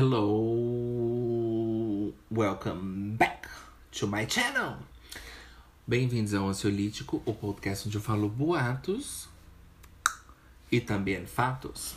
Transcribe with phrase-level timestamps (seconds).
[0.00, 0.22] Hello,
[2.30, 3.48] welcome back
[3.90, 4.76] to my channel.
[5.84, 9.28] Bem-vindos ao Ansiolítico, o podcast onde eu falo boatos
[10.70, 11.96] e também fatos.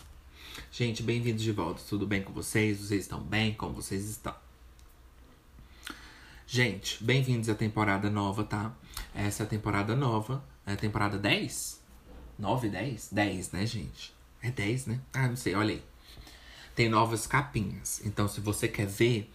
[0.71, 1.83] Gente, bem-vindos de volta.
[1.87, 2.79] Tudo bem com vocês?
[2.79, 3.53] Vocês estão bem?
[3.53, 4.33] Como vocês estão?
[6.47, 8.73] Gente, bem-vindos à temporada nova, tá?
[9.13, 10.43] Essa é a temporada nova.
[10.65, 11.79] É a temporada 10?
[12.39, 13.09] 9, 10?
[13.11, 14.11] 10, né, gente?
[14.41, 14.99] É 10, né?
[15.13, 15.90] Ah, não sei, olha aí
[16.75, 18.01] tem novas capinhas.
[18.05, 19.31] Então, se você quer ver,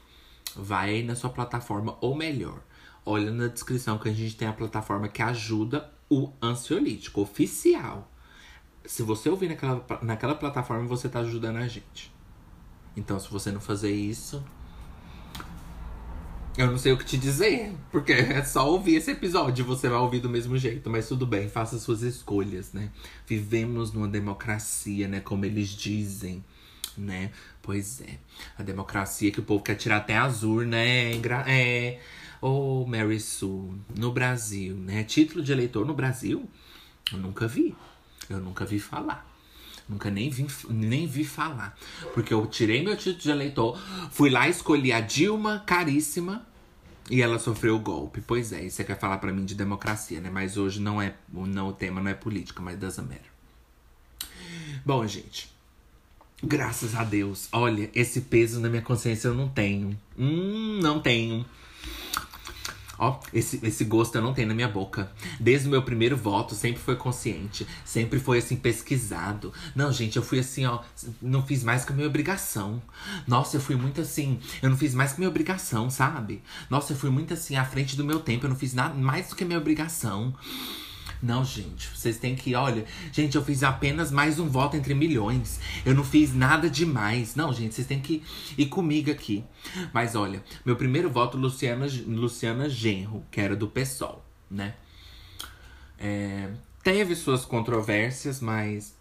[0.54, 2.60] vai aí na sua plataforma, ou melhor,
[3.04, 8.10] olha na descrição que a gente tem a plataforma que ajuda o ansiolítico oficial.
[8.84, 12.14] Se você ouvir naquela, naquela plataforma, você tá ajudando a gente.
[12.96, 14.42] Então, se você não fazer isso,
[16.56, 19.98] eu não sei o que te dizer, porque é só ouvir esse episódio, você vai
[19.98, 22.90] ouvir do mesmo jeito, mas tudo bem, faça suas escolhas, né?
[23.26, 26.42] Vivemos numa democracia, né, como eles dizem
[26.96, 27.30] né?
[27.62, 28.18] Pois é.
[28.58, 31.12] A democracia que o povo quer tirar até azul, né?
[31.46, 32.00] É.
[32.40, 35.04] Ô, oh, Mary Sue, no Brasil, né?
[35.04, 36.48] Título de eleitor no Brasil?
[37.12, 37.74] Eu nunca vi.
[38.28, 39.26] Eu nunca vi falar.
[39.88, 41.76] Nunca nem vi, nem vi falar.
[42.12, 46.44] Porque eu tirei meu título de eleitor, fui lá escolhi a Dilma caríssima
[47.08, 48.20] e ela sofreu o golpe.
[48.20, 50.28] Pois é, isso você quer falar para mim de democracia, né?
[50.28, 51.14] Mas hoje não é.
[51.32, 53.30] Não, o tema não é política, mas das Américas.
[54.84, 55.55] Bom, gente.
[56.42, 57.48] Graças a Deus.
[57.50, 59.98] Olha, esse peso na minha consciência eu não tenho.
[60.18, 61.46] Hum, não tenho.
[62.98, 65.10] Ó, esse, esse gosto eu não tenho na minha boca.
[65.38, 67.66] Desde o meu primeiro voto, sempre foi consciente.
[67.84, 69.52] Sempre foi, assim, pesquisado.
[69.74, 70.80] Não, gente, eu fui assim, ó.
[71.20, 72.82] Não fiz mais que a minha obrigação.
[73.26, 74.38] Nossa, eu fui muito assim.
[74.62, 76.42] Eu não fiz mais que a minha obrigação, sabe?
[76.70, 78.46] Nossa, eu fui muito assim, à frente do meu tempo.
[78.46, 80.34] Eu não fiz nada mais do que a minha obrigação.
[81.22, 85.58] Não, gente, vocês têm que, olha, gente, eu fiz apenas mais um voto entre milhões.
[85.84, 87.34] Eu não fiz nada demais.
[87.34, 88.22] Não, gente, vocês têm que
[88.56, 89.44] ir comigo aqui.
[89.92, 94.74] Mas olha, meu primeiro voto, Luciana, Luciana Genro, que era do PSOL, né?
[95.98, 96.50] É,
[96.82, 98.94] teve suas controvérsias, mas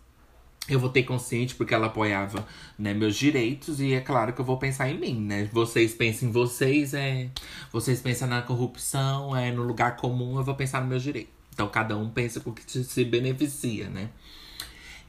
[0.68, 2.46] eu votei consciente porque ela apoiava
[2.78, 5.48] né, meus direitos e é claro que eu vou pensar em mim, né?
[5.52, 7.30] Vocês pensam em vocês, é.
[7.72, 11.35] Vocês pensam na corrupção, é no lugar comum, eu vou pensar no meu direito.
[11.56, 14.10] Então cada um pensa com o que se beneficia, né?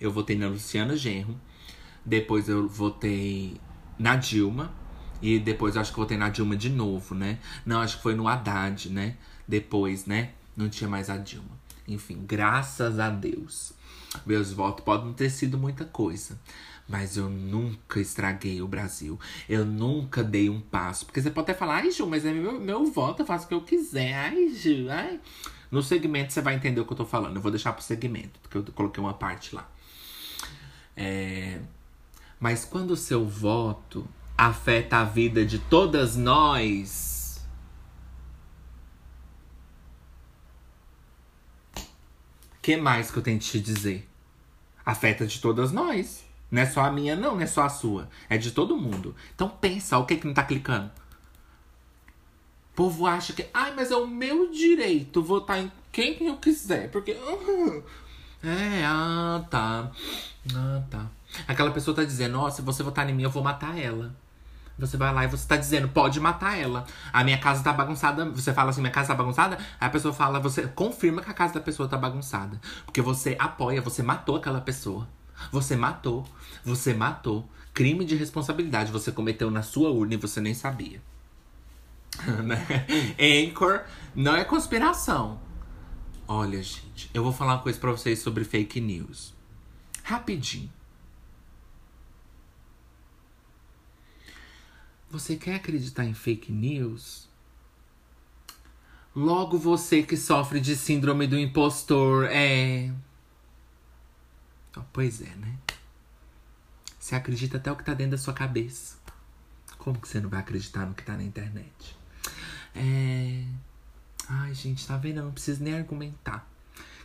[0.00, 1.36] Eu votei na Luciana Genro,
[2.04, 3.60] depois eu votei
[3.98, 4.72] na Dilma,
[5.20, 7.40] e depois acho que votei na Dilma de novo, né?
[7.64, 9.16] Não, acho que foi no Haddad, né?
[9.48, 10.34] Depois, né?
[10.56, 11.58] Não tinha mais a Dilma.
[11.88, 13.72] Enfim, graças a Deus.
[14.24, 16.38] Meus votos podem ter sido muita coisa.
[16.88, 19.18] Mas eu nunca estraguei o Brasil.
[19.48, 21.06] Eu nunca dei um passo.
[21.06, 23.48] Porque você pode até falar, ai, Ju, mas é meu, meu voto, eu faço o
[23.48, 24.14] que eu quiser.
[24.14, 25.20] Ai, Ju, ai.
[25.71, 27.37] No segmento você vai entender o que eu tô falando.
[27.37, 29.69] Eu vou deixar pro segmento, porque eu coloquei uma parte lá.
[30.97, 31.60] É...
[32.38, 34.06] Mas quando o seu voto
[34.37, 37.15] afeta a vida de todas nós.
[42.60, 44.09] que mais que eu tenho que te dizer?
[44.84, 46.25] Afeta de todas nós.
[46.50, 48.09] Não é só a minha, não, não é só a sua.
[48.28, 49.15] É de todo mundo.
[49.34, 50.91] Então pensa, o que que não tá clicando?
[52.76, 57.16] Povo acha que, ai, mas é o meu direito votar em quem eu quiser, porque.
[58.44, 59.91] É, ah, tá.
[60.54, 61.06] Ah, tá.
[61.48, 64.14] Aquela pessoa tá dizendo, ó, oh, se você votar em mim, eu vou matar ela.
[64.78, 66.87] Você vai lá e você tá dizendo, pode matar ela.
[67.12, 68.26] A minha casa tá bagunçada.
[68.26, 69.56] Você fala assim, minha casa tá bagunçada?
[69.81, 72.60] Aí a pessoa fala, você confirma que a casa da pessoa tá bagunçada.
[72.84, 75.08] Porque você apoia, você matou aquela pessoa.
[75.50, 76.25] Você matou.
[76.62, 77.48] Você matou.
[77.75, 81.00] Crime de responsabilidade você cometeu na sua urna e você nem sabia.
[82.44, 82.87] né?
[83.19, 83.84] Anchor
[84.15, 85.41] não é conspiração.
[86.28, 89.34] Olha, gente, eu vou falar uma coisa pra vocês sobre fake news.
[90.03, 90.71] Rapidinho.
[95.10, 97.28] Você quer acreditar em fake news?
[99.15, 102.93] Logo você que sofre de síndrome do impostor é.
[104.76, 105.56] Oh, pois é, né?
[106.99, 108.99] Você acredita até o que tá dentro da sua cabeça.
[109.79, 111.96] Como que você não vai acreditar no que tá na internet?
[112.76, 113.43] É.
[114.28, 115.19] Ai, gente, tá vendo?
[115.19, 116.46] Eu não preciso nem argumentar.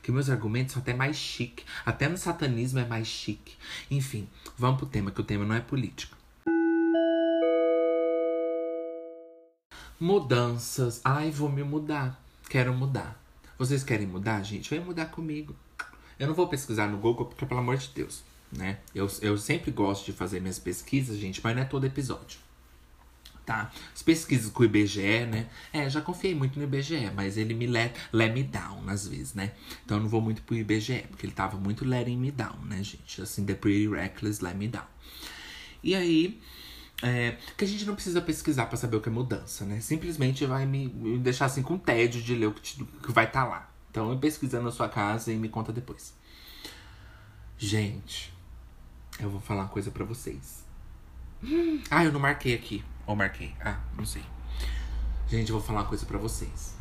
[0.03, 1.63] Que meus argumentos são até mais chique.
[1.85, 3.55] Até no satanismo é mais chique.
[3.89, 4.27] Enfim,
[4.57, 6.17] vamos pro tema, que o tema não é política.
[9.99, 10.99] Mudanças.
[11.05, 12.21] Ai, vou me mudar.
[12.49, 13.21] Quero mudar.
[13.57, 14.69] Vocês querem mudar, gente?
[14.69, 15.55] Vem mudar comigo.
[16.19, 18.79] Eu não vou pesquisar no Google, porque, pelo amor de Deus, né?
[18.93, 22.39] Eu, eu sempre gosto de fazer minhas pesquisas, gente, mas não é todo episódio
[23.51, 23.69] tá?
[23.93, 25.49] As pesquisas com o IBGE, né?
[25.73, 29.33] É, já confiei muito no IBGE, mas ele me let, let me down às vezes,
[29.33, 29.51] né?
[29.83, 32.81] Então eu não vou muito pro IBGE, porque ele tava muito letting me down, né,
[32.81, 33.21] gente?
[33.21, 34.87] Assim, The Pretty Reckless Let Me Down.
[35.83, 36.39] E aí,
[37.03, 39.79] É, que a gente não precisa pesquisar para saber o que é mudança, né?
[39.79, 43.25] Simplesmente vai me, me deixar assim com tédio de ler o que, te, que vai
[43.25, 43.71] estar tá lá.
[43.89, 46.13] Então, pesquisa na sua casa e me conta depois.
[47.57, 48.31] Gente,
[49.19, 50.63] eu vou falar uma coisa para vocês.
[51.89, 52.83] Ah, eu não marquei aqui.
[53.11, 53.53] Ou marquei?
[53.59, 54.23] Ah, não sei.
[55.27, 56.77] Gente, eu vou falar uma coisa para vocês.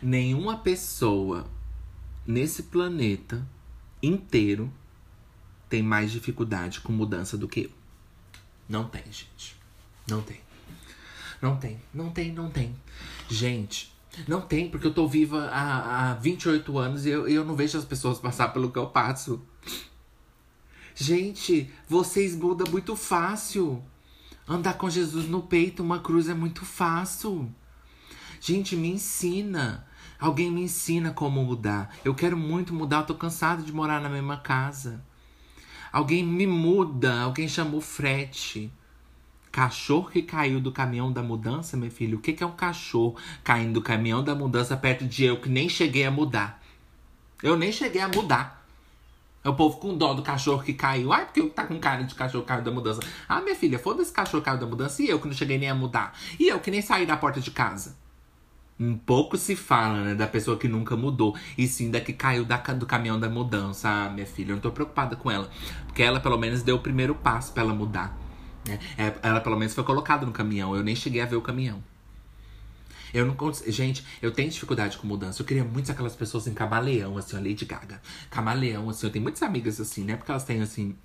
[0.00, 1.46] Nenhuma pessoa
[2.26, 3.46] nesse planeta
[4.02, 4.72] inteiro
[5.68, 7.70] tem mais dificuldade com mudança do que eu.
[8.66, 9.54] Não tem, gente.
[10.08, 10.40] Não tem.
[11.42, 12.74] Não tem, não tem, não tem.
[13.28, 13.94] Gente,
[14.26, 17.76] não tem, porque eu tô viva há, há 28 anos e eu, eu não vejo
[17.76, 19.42] as pessoas passar pelo que eu passo.
[20.94, 23.82] Gente, vocês mudam muito fácil.
[24.46, 27.52] Andar com Jesus no peito, uma cruz é muito fácil.
[28.40, 29.86] Gente, me ensina.
[30.20, 31.94] Alguém me ensina como mudar.
[32.04, 35.02] Eu quero muito mudar, eu tô cansado de morar na mesma casa.
[35.90, 38.70] Alguém me muda, alguém chamou frete.
[39.50, 42.18] Cachorro que caiu do caminhão da mudança, meu filho.
[42.18, 45.48] O que, que é um cachorro caindo do caminhão da mudança perto de eu que
[45.48, 46.62] nem cheguei a mudar?
[47.42, 48.63] Eu nem cheguei a mudar.
[49.44, 51.12] É o povo com dó do cachorro que caiu.
[51.12, 53.00] Ai, porque tá com cara de cachorro caiu da mudança.
[53.28, 55.02] Ah, minha filha, foda-se cachorro caiu da mudança.
[55.02, 56.18] E eu que não cheguei nem a mudar.
[56.40, 57.94] E eu que nem saí da porta de casa.
[58.80, 61.36] Um pouco se fala, né, da pessoa que nunca mudou.
[61.58, 63.86] E sim da que caiu da, do caminhão da mudança.
[63.88, 65.50] Ah, minha filha, eu não tô preocupada com ela.
[65.86, 68.18] Porque ela, pelo menos, deu o primeiro passo para ela mudar.
[68.66, 68.78] Né?
[68.96, 70.74] É, ela, pelo menos, foi colocada no caminhão.
[70.74, 71.82] Eu nem cheguei a ver o caminhão.
[73.14, 73.36] Eu não
[73.68, 75.40] Gente, eu tenho dificuldade com mudança.
[75.40, 78.02] Eu queria muito aquelas pessoas em camaleão, assim, a Lady Gaga.
[78.28, 79.06] Camaleão, assim.
[79.06, 80.16] Eu tenho muitas amigas assim, né?
[80.16, 80.96] Porque elas têm, assim,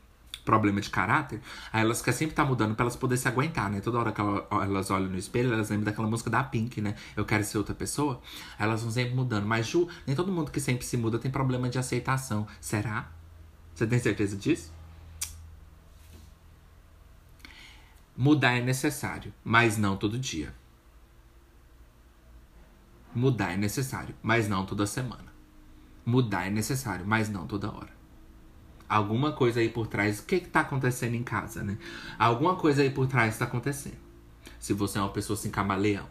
[0.43, 1.39] problema de caráter,
[1.71, 3.81] aí elas querem sempre estar tá mudando pra elas poderem se aguentar, né?
[3.81, 6.95] Toda hora que elas olham no espelho, elas lembram daquela música da Pink, né?
[7.15, 8.19] Eu quero ser outra pessoa.
[8.57, 9.45] Elas vão sempre mudando.
[9.45, 12.47] Mas, Ju, nem todo mundo que sempre se muda tem problema de aceitação.
[12.59, 13.11] Será?
[13.75, 14.73] Você tem certeza disso?
[18.17, 20.51] Mudar é necessário, mas não todo dia.
[23.13, 25.29] Mudar é necessário, mas não toda semana.
[26.05, 27.99] Mudar é necessário, mas não toda hora
[28.89, 30.19] alguma coisa aí por trás.
[30.19, 31.77] O que está acontecendo em casa, né?
[32.17, 33.99] Alguma coisa aí por trás está acontecendo.
[34.59, 36.07] Se você é uma pessoa assim, camaleão.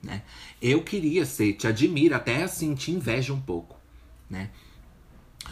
[0.00, 0.22] Né?
[0.62, 3.76] Eu queria ser, te admiro, até assim, te invejo um pouco,
[4.30, 4.50] né?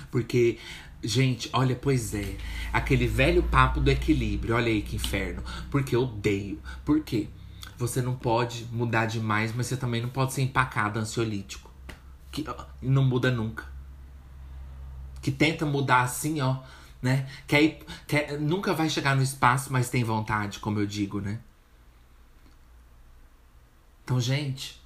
[0.08, 0.58] Porque,
[1.02, 2.36] gente, olha, pois é,
[2.72, 5.42] aquele velho papo do equilíbrio, olha aí que inferno.
[5.68, 6.60] Porque eu odeio.
[6.84, 7.28] Por quê?
[7.78, 11.70] Você não pode mudar demais, mas você também não pode ser empacado ansiolítico.
[12.32, 12.44] Que
[12.82, 13.76] não muda nunca
[15.26, 16.62] que tenta mudar assim, ó,
[17.02, 17.28] né?
[17.48, 21.40] Quer, quer, nunca vai chegar no espaço, mas tem vontade, como eu digo, né?
[24.04, 24.80] Então, gente,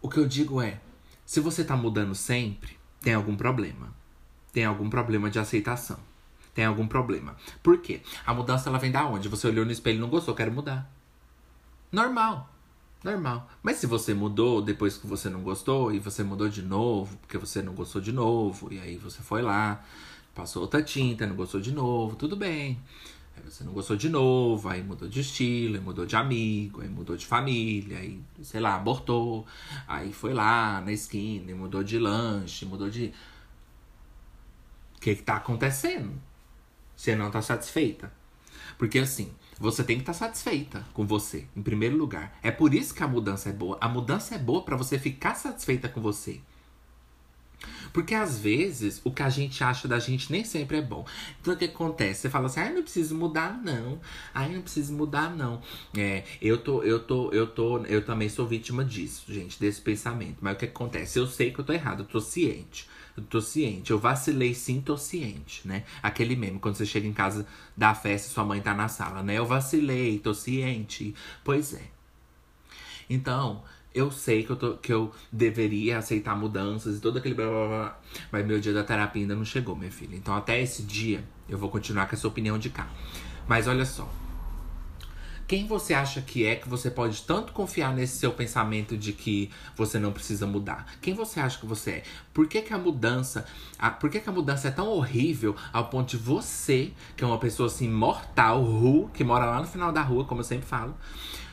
[0.00, 0.80] o que eu digo é:
[1.24, 3.92] se você tá mudando sempre, tem algum problema.
[4.52, 5.98] Tem algum problema de aceitação.
[6.56, 7.36] Tem algum problema.
[7.62, 8.00] Por quê?
[8.24, 9.28] A mudança ela vem da onde?
[9.28, 10.90] Você olhou no espelho e não gostou, quero mudar.
[11.92, 12.50] Normal.
[13.04, 13.46] Normal.
[13.62, 17.36] Mas se você mudou depois que você não gostou e você mudou de novo, porque
[17.36, 19.84] você não gostou de novo, e aí você foi lá,
[20.34, 22.80] passou outra tinta, não gostou de novo, tudo bem.
[23.36, 26.88] Aí você não gostou de novo, aí mudou de estilo, aí mudou de amigo, aí
[26.88, 29.46] mudou de família, aí, sei lá, abortou,
[29.86, 33.12] aí foi lá na esquina, mudou de lanche, mudou de.
[34.96, 36.18] O que que tá acontecendo?
[36.96, 38.10] Você não tá satisfeita?
[38.78, 42.38] Porque assim, você tem que estar tá satisfeita com você, em primeiro lugar.
[42.42, 43.78] É por isso que a mudança é boa.
[43.80, 46.40] A mudança é boa para você ficar satisfeita com você.
[47.92, 51.06] Porque às vezes o que a gente acha da gente nem sempre é bom.
[51.40, 52.22] Então o que acontece?
[52.22, 53.98] Você fala assim: "Ah, não preciso mudar não.
[54.34, 55.62] Ah, não preciso mudar não".
[55.96, 60.36] É, eu tô eu tô eu tô eu também sou vítima disso, gente, desse pensamento.
[60.40, 61.18] Mas o que acontece?
[61.18, 62.88] Eu sei que eu tô errado, eu tô ciente.
[63.22, 63.90] Tô ciente.
[63.90, 65.84] Eu vacilei sim, tô ciente, né?
[66.02, 67.46] Aquele meme, quando você chega em casa
[67.76, 69.34] da festa e sua mãe tá na sala, né?
[69.38, 71.14] Eu vacilei, tô ciente.
[71.42, 71.82] Pois é.
[73.08, 73.62] Então,
[73.94, 77.66] eu sei que eu, tô, que eu deveria aceitar mudanças e todo aquele blá blá
[77.66, 78.00] blá.
[78.30, 80.14] Mas meu dia da terapia ainda não chegou, minha filha.
[80.14, 82.88] Então, até esse dia, eu vou continuar com essa opinião de cá.
[83.48, 84.06] Mas olha só.
[85.46, 89.48] Quem você acha que é que você pode tanto confiar nesse seu pensamento de que
[89.76, 90.86] você não precisa mudar?
[91.00, 92.02] Quem você acha que você é?
[92.34, 93.46] Por que, que a mudança,
[93.78, 97.26] a, por que, que a mudança é tão horrível ao ponto de você, que é
[97.28, 100.66] uma pessoa assim mortal, ru, que mora lá no final da rua, como eu sempre
[100.66, 100.96] falo,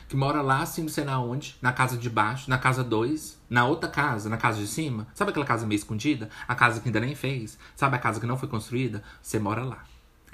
[0.08, 3.38] que mora lá assim, não sei na onde, na casa de baixo, na casa 2,
[3.48, 5.06] na outra casa, na casa de cima.
[5.14, 6.28] Sabe aquela casa meio escondida?
[6.48, 7.56] A casa que ainda nem fez?
[7.76, 9.04] Sabe a casa que não foi construída?
[9.22, 9.84] Você mora lá.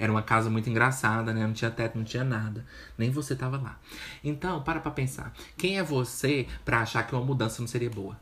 [0.01, 1.45] Era uma casa muito engraçada, né?
[1.45, 2.65] Não tinha teto, não tinha nada.
[2.97, 3.79] Nem você tava lá.
[4.23, 5.31] Então, para pra pensar.
[5.55, 8.19] Quem é você para achar que uma mudança não seria boa?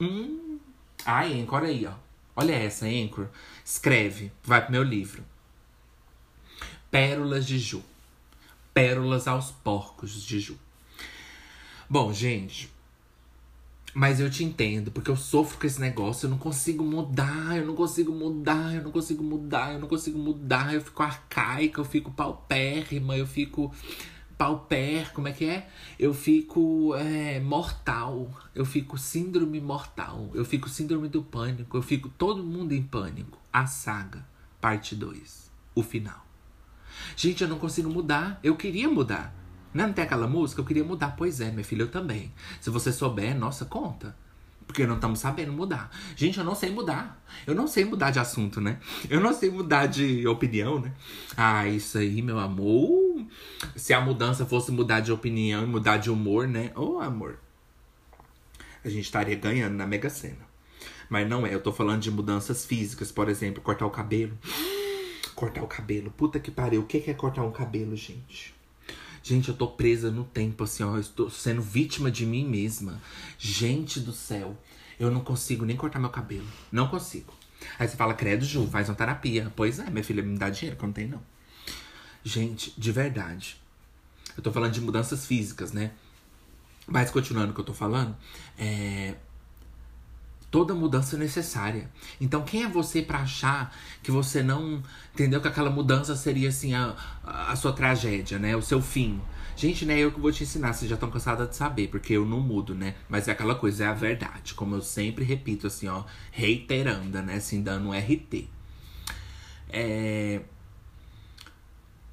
[0.00, 0.60] Hum.
[1.04, 1.48] Hein?
[1.50, 1.94] Olha aí, ó.
[2.36, 3.26] Olha essa, Anchor.
[3.64, 5.24] Escreve, vai pro meu livro.
[6.92, 7.82] Pérolas de Ju.
[8.72, 10.56] Pérolas aos porcos de Ju.
[11.88, 12.70] Bom, gente.
[13.92, 17.66] Mas eu te entendo, porque eu sofro com esse negócio, eu não consigo mudar, eu
[17.66, 21.84] não consigo mudar, eu não consigo mudar, eu não consigo mudar, eu fico arcaica, eu
[21.84, 23.72] fico paupérrima, eu fico
[24.40, 25.68] pauper, como é que é?
[25.98, 32.08] Eu fico é, mortal, eu fico síndrome mortal, eu fico síndrome do pânico, eu fico
[32.08, 33.38] todo mundo em pânico.
[33.52, 34.26] A saga,
[34.58, 36.24] parte 2, o final.
[37.14, 39.39] Gente, eu não consigo mudar, eu queria mudar.
[39.72, 40.60] Não tem aquela música?
[40.60, 41.14] Eu queria mudar.
[41.16, 42.32] Pois é, minha filha, eu também.
[42.60, 44.14] Se você souber, nossa, conta.
[44.66, 45.90] Porque não estamos sabendo mudar.
[46.14, 47.20] Gente, eu não sei mudar.
[47.44, 48.78] Eu não sei mudar de assunto, né?
[49.08, 50.92] Eu não sei mudar de opinião, né?
[51.36, 53.24] Ah, isso aí, meu amor.
[53.74, 56.70] Se a mudança fosse mudar de opinião e mudar de humor, né?
[56.76, 57.38] Ô, oh, amor.
[58.84, 60.48] A gente estaria ganhando na Mega Sena.
[61.08, 61.52] Mas não é.
[61.52, 64.38] Eu tô falando de mudanças físicas, por exemplo, cortar o cabelo.
[65.34, 66.12] Cortar o cabelo.
[66.12, 66.82] Puta que pariu.
[66.82, 68.54] O que é cortar um cabelo, gente?
[69.22, 70.94] Gente, eu tô presa no tempo, assim, ó.
[70.94, 73.00] Eu estou sendo vítima de mim mesma.
[73.38, 74.56] Gente do céu,
[74.98, 76.46] eu não consigo nem cortar meu cabelo.
[76.72, 77.32] Não consigo.
[77.78, 79.52] Aí você fala, credo, Ju, faz uma terapia.
[79.54, 81.22] Pois é, minha filha, me dá dinheiro, que eu não tenho, não.
[82.24, 83.56] Gente, de verdade.
[84.36, 85.92] Eu tô falando de mudanças físicas, né?
[86.86, 88.16] Mas continuando o que eu tô falando,
[88.58, 89.14] é
[90.50, 91.88] toda mudança é necessária.
[92.20, 94.82] Então, quem é você para achar que você não
[95.14, 98.56] entendeu que aquela mudança seria assim a, a sua tragédia, né?
[98.56, 99.20] O seu fim.
[99.56, 102.24] Gente, né, eu que vou te ensinar, vocês já estão cansados de saber, porque eu
[102.24, 102.94] não mudo, né?
[103.08, 104.54] Mas é aquela coisa, é a verdade.
[104.54, 107.34] Como eu sempre repito, assim, ó, reiterando, né?
[107.34, 108.48] Assim, dando um RT.
[109.68, 110.40] É...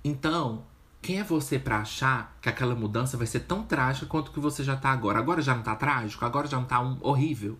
[0.03, 0.63] Então,
[1.01, 4.63] quem é você para achar que aquela mudança vai ser tão trágica quanto que você
[4.63, 5.17] já tá agora?
[5.17, 6.25] Agora já não tá trágico?
[6.25, 7.57] Agora já não tá um horrível?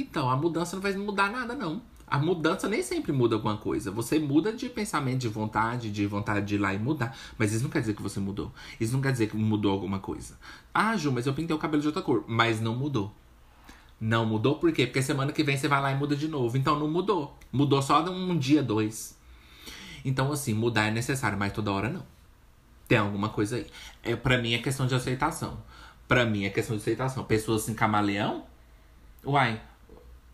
[0.00, 1.82] Então, a mudança não vai mudar nada, não.
[2.06, 3.90] A mudança nem sempre muda alguma coisa.
[3.92, 7.16] Você muda de pensamento, de vontade, de vontade de ir lá e mudar.
[7.38, 8.52] Mas isso não quer dizer que você mudou.
[8.80, 10.36] Isso não quer dizer que mudou alguma coisa.
[10.74, 12.24] Ah, Ju, mas eu pintei o cabelo de outra cor.
[12.26, 13.14] Mas não mudou.
[14.00, 14.86] Não mudou por quê?
[14.86, 16.56] Porque semana que vem você vai lá e muda de novo.
[16.56, 17.38] Então não mudou.
[17.52, 19.16] Mudou só um dia, dois.
[20.04, 22.04] Então, assim, mudar é necessário, mas toda hora não.
[22.88, 23.66] Tem alguma coisa aí.
[24.02, 25.62] É, pra mim é questão de aceitação.
[26.08, 27.22] Pra mim é questão de aceitação.
[27.22, 28.46] Pessoas assim, camaleão.
[29.24, 29.60] Uai,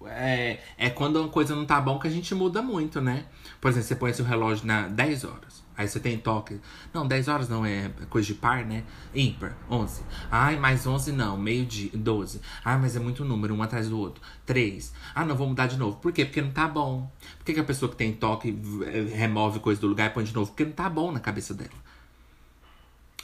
[0.08, 3.26] é, é quando uma coisa não tá bom que a gente muda muito, né?
[3.60, 5.66] Por exemplo, você põe seu relógio na 10 horas.
[5.76, 6.58] Aí você tem toque.
[6.92, 8.82] Não, 10 horas não é coisa de par, né?
[9.14, 10.02] Ímpar, 11.
[10.30, 12.40] Ai, mais 11 não, meio dia, 12.
[12.64, 14.22] Ai, mas é muito número, um atrás do outro.
[14.46, 14.92] 3.
[15.14, 15.98] Ah, não, vou mudar de novo.
[15.98, 16.24] Por quê?
[16.24, 17.10] Porque não tá bom.
[17.38, 20.24] Por que, que a pessoa que tem toque eh, remove coisa do lugar e põe
[20.24, 20.50] de novo?
[20.50, 21.86] Porque não tá bom na cabeça dela.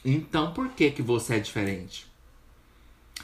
[0.05, 2.07] Então, por que que você é diferente?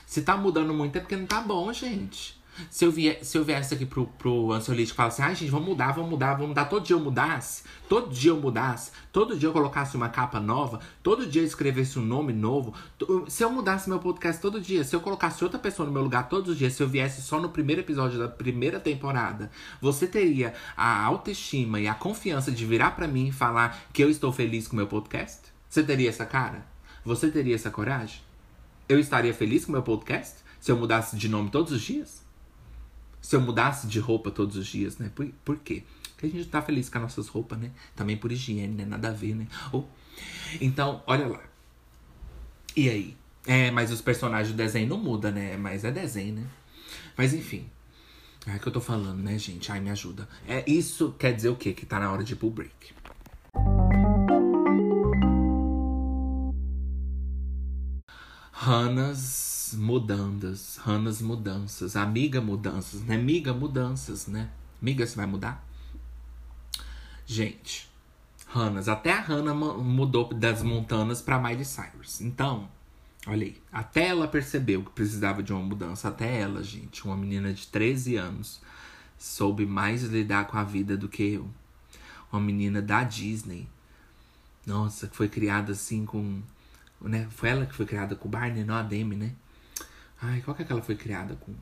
[0.07, 2.38] Se tá mudando muito é porque não tá bom, gente.
[2.71, 5.51] Se eu, vier, se eu viesse aqui pro, pro ansiolítico e falasse, ai, ah, gente,
[5.51, 6.65] vamos mudar, vamos mudar, vamos mudar.
[6.67, 10.81] Todo dia eu mudasse, todo dia eu mudasse, todo dia eu colocasse uma capa nova,
[11.03, 12.75] todo dia eu escrevesse um nome novo.
[13.29, 16.29] Se eu mudasse meu podcast todo dia, se eu colocasse outra pessoa no meu lugar
[16.29, 19.51] todos os dias, se eu viesse só no primeiro episódio da primeira temporada,
[19.81, 24.11] você teria a autoestima e a confiança de virar para mim e falar que eu
[24.11, 25.41] estou feliz com meu podcast?
[25.69, 26.67] Você teria essa cara?
[27.05, 28.21] Você teria essa coragem?
[28.89, 32.28] Eu estaria feliz com meu podcast se eu mudasse de nome todos os dias?
[33.21, 35.11] Se eu mudasse de roupa todos os dias, né?
[35.15, 35.83] Por, por quê?
[36.13, 37.71] Porque a gente tá feliz com as nossas roupas, né?
[37.95, 38.85] Também por higiene, né?
[38.85, 39.47] Nada a ver, né?
[39.73, 39.85] Oh.
[40.61, 41.43] Então, olha lá.
[42.77, 43.17] E aí?
[43.47, 45.57] É, mas os personagens do desenho não mudam, né?
[45.57, 46.47] Mas é desenho, né?
[47.17, 47.69] Mas enfim.
[48.47, 49.71] É que eu tô falando, né, gente?
[49.71, 50.29] Ai, me ajuda.
[50.47, 51.73] É, isso quer dizer o quê?
[51.73, 52.95] Que tá na hora de ir pro break.
[58.53, 63.17] Hannah's mudanças, Ranas mudanças, amiga mudanças, né?
[63.17, 64.51] Miga mudanças, né?
[64.81, 65.67] Miga, você vai mudar?
[67.27, 67.89] Gente,
[68.47, 72.21] Ranas, até a Hannah mudou das montanas para Miley Cyrus.
[72.21, 72.69] Então,
[73.27, 77.53] olha aí, até ela percebeu que precisava de uma mudança, até ela, gente, uma menina
[77.53, 78.61] de 13 anos,
[79.19, 81.49] soube mais lidar com a vida do que eu.
[82.33, 83.69] Uma menina da Disney.
[84.65, 86.41] Nossa, que foi criada assim com.
[87.01, 87.27] Né?
[87.31, 89.33] Foi ela que foi criada com o Barney, não a Demi, né?
[90.21, 91.55] Ai, qual que é que ela foi criada com?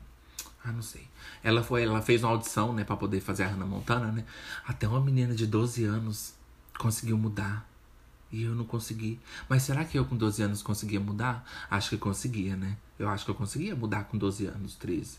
[0.63, 1.07] Ah, não sei.
[1.43, 4.25] Ela foi, ela fez uma audição, né, para poder fazer a Hannah Montana, né?
[4.65, 6.33] Até uma menina de 12 anos
[6.77, 7.67] conseguiu mudar.
[8.31, 9.19] E eu não consegui.
[9.47, 11.45] Mas será que eu com 12 anos conseguia mudar?
[11.69, 12.75] Acho que conseguia, né?
[12.99, 15.17] Eu acho que eu conseguia mudar com 12 anos, 13.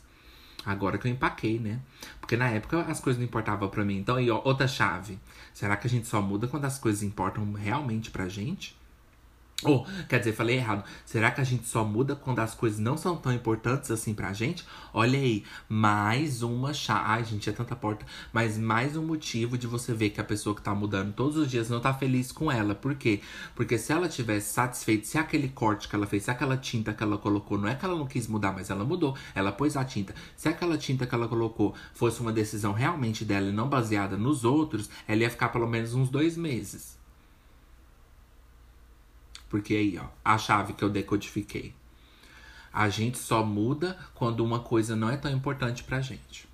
[0.66, 1.80] Agora que eu empaquei, né?
[2.20, 3.96] Porque na época as coisas não importavam para mim.
[3.96, 5.18] Então, e ó, outra chave.
[5.54, 8.77] Será que a gente só muda quando as coisas importam realmente pra gente?
[9.64, 10.84] Ou, oh, quer dizer, falei errado.
[11.04, 14.32] Será que a gente só muda quando as coisas não são tão importantes assim pra
[14.32, 14.64] gente?
[14.94, 17.02] Olha aí, mais uma chave.
[17.04, 18.06] Ai, gente, é tanta porta.
[18.32, 21.50] Mas mais um motivo de você ver que a pessoa que tá mudando todos os
[21.50, 22.72] dias não tá feliz com ela.
[22.72, 23.20] Por quê?
[23.56, 27.02] Porque se ela tivesse satisfeito, se aquele corte que ela fez, se aquela tinta que
[27.02, 29.16] ela colocou, não é que ela não quis mudar, mas ela mudou.
[29.34, 30.14] Ela pôs a tinta.
[30.36, 34.44] Se aquela tinta que ela colocou fosse uma decisão realmente dela e não baseada nos
[34.44, 36.97] outros, ela ia ficar pelo menos uns dois meses.
[39.48, 41.74] Porque aí, ó, a chave que eu decodifiquei.
[42.72, 46.46] A gente só muda quando uma coisa não é tão importante pra gente.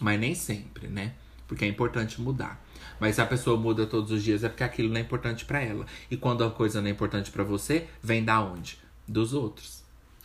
[0.00, 1.14] Mas nem sempre, né?
[1.46, 2.62] Porque é importante mudar.
[3.00, 5.60] Mas se a pessoa muda todos os dias é porque aquilo não é importante para
[5.60, 5.86] ela.
[6.10, 8.78] E quando a coisa não é importante para você, vem da onde?
[9.06, 9.82] Dos outros.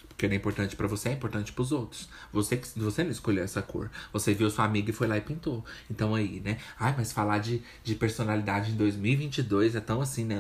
[0.09, 2.07] Porque não é importante para você, é importante para os outros.
[2.31, 3.89] Você você não escolheu essa cor.
[4.11, 5.65] Você viu sua amiga e foi lá e pintou.
[5.89, 6.59] Então aí, né?
[6.79, 10.39] Ai, mas falar de, de personalidade em 2022 é tão assim, né?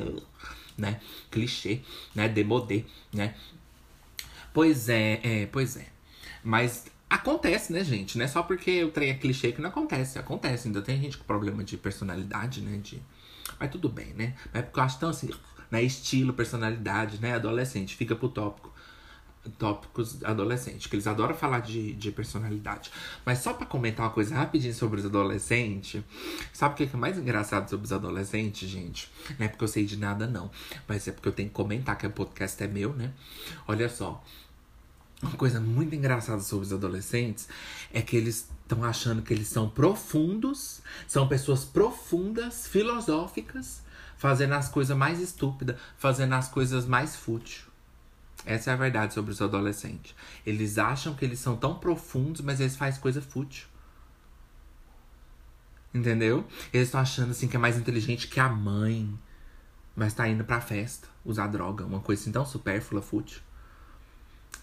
[0.77, 0.99] Né?
[1.31, 1.81] Clichê,
[2.13, 2.27] né?
[2.27, 3.35] Demodê, né?
[4.53, 5.87] Pois é, é, pois é.
[6.43, 8.17] Mas acontece, né, gente?
[8.17, 10.19] Não é só porque o trem é clichê que não acontece.
[10.19, 12.77] Acontece, ainda tem gente com problema de personalidade, né?
[12.77, 13.01] De...
[13.59, 14.35] Mas tudo bem, né?
[14.51, 15.29] Mas é porque eu acho tão assim,
[15.71, 15.81] né?
[15.81, 17.33] Estilo, personalidade, né?
[17.33, 18.72] Adolescente, fica pro tópico
[19.57, 22.91] tópicos adolescentes, que eles adoram falar de, de personalidade.
[23.25, 26.01] Mas só para comentar uma coisa rapidinho sobre os adolescentes,
[26.51, 29.11] sabe o que é mais engraçado sobre os adolescentes, gente?
[29.37, 30.49] Não é porque eu sei de nada, não.
[30.87, 33.11] Mas é porque eu tenho que comentar que o podcast é meu, né?
[33.67, 34.23] Olha só.
[35.21, 37.47] Uma coisa muito engraçada sobre os adolescentes
[37.93, 43.81] é que eles estão achando que eles são profundos, são pessoas profundas, filosóficas,
[44.17, 47.72] fazendo as coisas mais estúpidas, fazendo as coisas mais fúteis.
[48.45, 50.13] Essa é a verdade sobre os adolescentes.
[50.45, 53.67] Eles acham que eles são tão profundos, mas eles fazem coisa fútil.
[55.93, 56.45] Entendeu?
[56.73, 59.17] Eles estão achando assim que é mais inteligente que a mãe.
[59.95, 63.41] Mas tá indo pra festa, usar droga, uma coisa assim tão supérflua, fútil.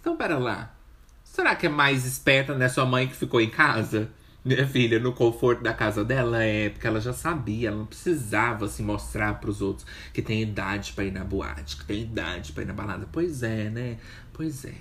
[0.01, 0.75] Então, pera lá.
[1.23, 4.11] Será que é mais esperta, né, sua mãe que ficou em casa?
[4.43, 8.67] Minha filha, no conforto da casa dela, é porque ela já sabia, ela não precisava
[8.67, 12.03] se assim, mostrar para os outros que tem idade para ir na boate, que tem
[12.03, 13.07] idade para ir na balada.
[13.13, 13.99] Pois é, né?
[14.33, 14.75] Pois é.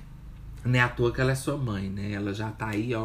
[0.63, 2.13] Não é à toa que ela é sua mãe, né?
[2.13, 3.03] Ela já tá aí, ó.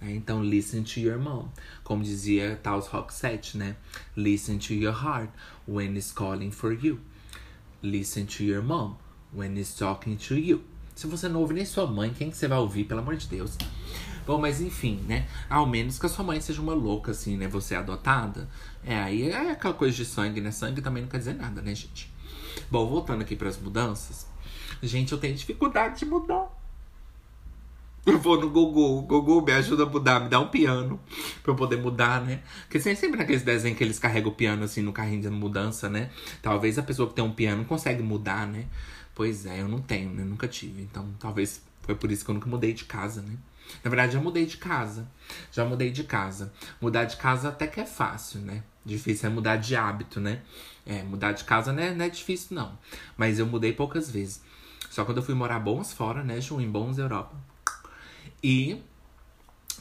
[0.00, 1.48] É, então, listen to your mom.
[1.84, 3.76] Como dizia Taos 7, né?
[4.16, 5.30] Listen to your heart
[5.68, 6.98] when it's calling for you.
[7.82, 8.96] Listen to your mom
[9.34, 10.62] when it's talking to you.
[10.94, 13.26] Se você não ouve nem sua mãe, quem que você vai ouvir, pelo amor de
[13.26, 13.56] Deus?
[14.26, 15.28] Bom, mas enfim, né?
[15.48, 17.46] Ao menos que a sua mãe seja uma louca, assim, né?
[17.46, 18.48] Você é adotada.
[18.84, 20.50] É, aí é aquela coisa de sangue, né?
[20.50, 22.12] Sangue também não quer dizer nada, né, gente?
[22.70, 24.26] Bom, voltando aqui para as mudanças.
[24.82, 26.48] Gente, eu tenho dificuldade de mudar.
[28.04, 31.00] Eu vou no Google, o Google me ajuda a mudar, me dá um piano
[31.42, 32.40] pra eu poder mudar, né?
[32.62, 36.10] Porque sempre naqueles desenhos que eles carregam o piano assim no carrinho de mudança, né?
[36.40, 38.66] Talvez a pessoa que tem um piano consegue mudar, né?
[39.12, 40.22] Pois é, eu não tenho, né?
[40.22, 40.82] Nunca tive.
[40.82, 43.36] Então talvez foi por isso que eu nunca mudei de casa, né?
[43.82, 45.08] Na verdade, já mudei de casa.
[45.52, 46.52] Já mudei de casa.
[46.80, 48.62] Mudar de casa até que é fácil, né?
[48.84, 50.42] Difícil é mudar de hábito, né?
[50.84, 52.78] É, mudar de casa não é, não é difícil, não.
[53.16, 54.42] Mas eu mudei poucas vezes.
[54.90, 56.60] Só quando eu fui morar bons fora, né, Ju?
[56.60, 57.36] Em bons Europa.
[58.42, 58.80] E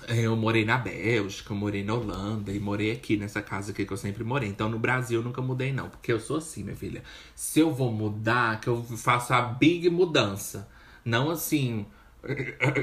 [0.08, 3.94] eu morei na Bélgica, eu morei na Holanda e morei aqui nessa casa aqui que
[3.94, 4.50] eu sempre morei.
[4.50, 5.90] Então no Brasil eu nunca mudei, não.
[5.90, 7.04] Porque eu sou assim, minha filha.
[7.36, 10.70] Se eu vou mudar, que eu faço a big mudança.
[11.04, 11.86] Não assim,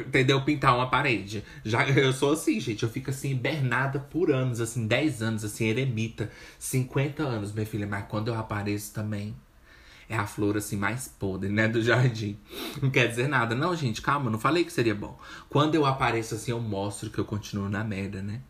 [0.07, 0.45] Entendeu?
[0.45, 1.45] Pintar uma parede.
[1.65, 2.83] Já eu sou assim, gente.
[2.83, 6.31] Eu fico assim, hibernada por anos, assim, 10 anos, assim, eremita.
[6.59, 7.87] 50 anos, minha filha.
[7.87, 9.35] Mas quando eu apareço também,
[10.09, 11.67] é a flor assim mais podre, né?
[11.69, 12.39] Do jardim.
[12.81, 13.55] Não quer dizer nada.
[13.55, 15.19] Não, gente, calma, não falei que seria bom.
[15.49, 18.41] Quando eu apareço assim, eu mostro que eu continuo na merda, né?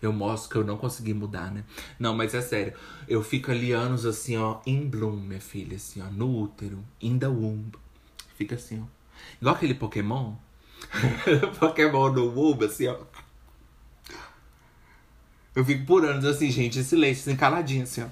[0.00, 1.64] Eu mostro que eu não consegui mudar, né?
[1.98, 2.74] Não, mas é sério.
[3.08, 7.18] Eu fico ali anos assim, ó, in bloom, minha filha, assim, ó, no útero, in
[7.18, 7.72] the womb.
[8.36, 8.93] Fica assim, ó.
[9.44, 10.36] Igual aquele Pokémon.
[11.60, 12.96] Pokémon no Wumba, assim, ó.
[15.54, 18.08] Eu fico por anos assim, gente, em silêncio, assim, caladinho, assim, ó.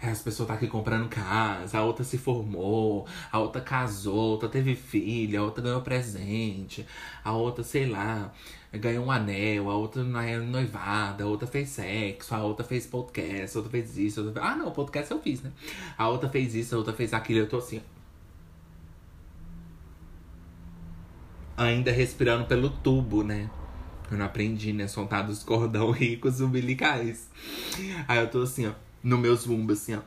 [0.00, 4.32] É, as pessoas tá aqui comprando casa, a outra se formou, a outra casou, a
[4.34, 6.86] outra teve filha, a outra ganhou presente,
[7.24, 8.32] a outra, sei lá,
[8.72, 13.56] ganhou um anel, a outra é noivada, a outra fez sexo, a outra fez podcast,
[13.56, 14.42] a outra fez isso, a outra...
[14.42, 15.52] ah não, podcast eu fiz, né?
[15.96, 17.80] A outra fez isso, a outra fez aquilo, eu tô assim.
[21.56, 23.50] Ainda respirando pelo tubo, né?
[24.10, 24.86] Eu não aprendi, né?
[24.86, 27.28] Soltar dos cordão ricos umbilicais.
[28.06, 30.02] Aí eu tô assim, ó no meus bumbos, assim, ó.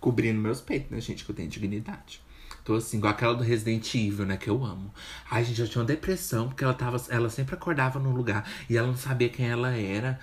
[0.00, 1.24] Cobrindo meus peitos, né, gente?
[1.24, 2.20] Que eu tenho dignidade.
[2.68, 4.36] Tô assim, igual aquela do Resident Evil, né?
[4.36, 4.92] Que eu amo.
[5.30, 7.02] Ai, gente, eu tinha uma depressão, porque ela tava.
[7.08, 10.20] Ela sempre acordava num lugar e ela não sabia quem ela era.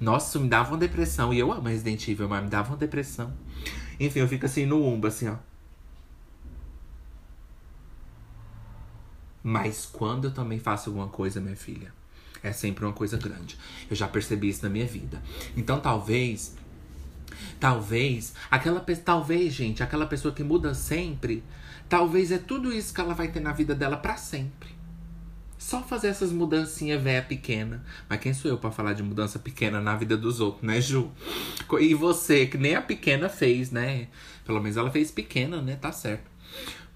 [0.00, 1.32] Nossa, me dava uma depressão.
[1.32, 3.32] E eu amo Resident Evil, mas me dava uma depressão.
[4.00, 5.36] Enfim, eu fico assim no umbo, assim, ó.
[9.40, 11.92] Mas quando eu também faço alguma coisa, minha filha,
[12.42, 13.56] é sempre uma coisa grande.
[13.88, 15.22] Eu já percebi isso na minha vida.
[15.56, 16.56] Então talvez.
[17.60, 18.34] Talvez.
[18.50, 21.44] Aquela Talvez, gente, aquela pessoa que muda sempre
[21.94, 24.68] Talvez é tudo isso que ela vai ter na vida dela para sempre.
[25.56, 27.84] Só fazer essas mudancinhas véia pequena.
[28.08, 31.12] Mas quem sou eu para falar de mudança pequena na vida dos outros, né, Ju?
[31.78, 34.08] E você, que nem a pequena fez, né?
[34.44, 35.76] Pelo menos ela fez pequena, né?
[35.76, 36.28] Tá certo.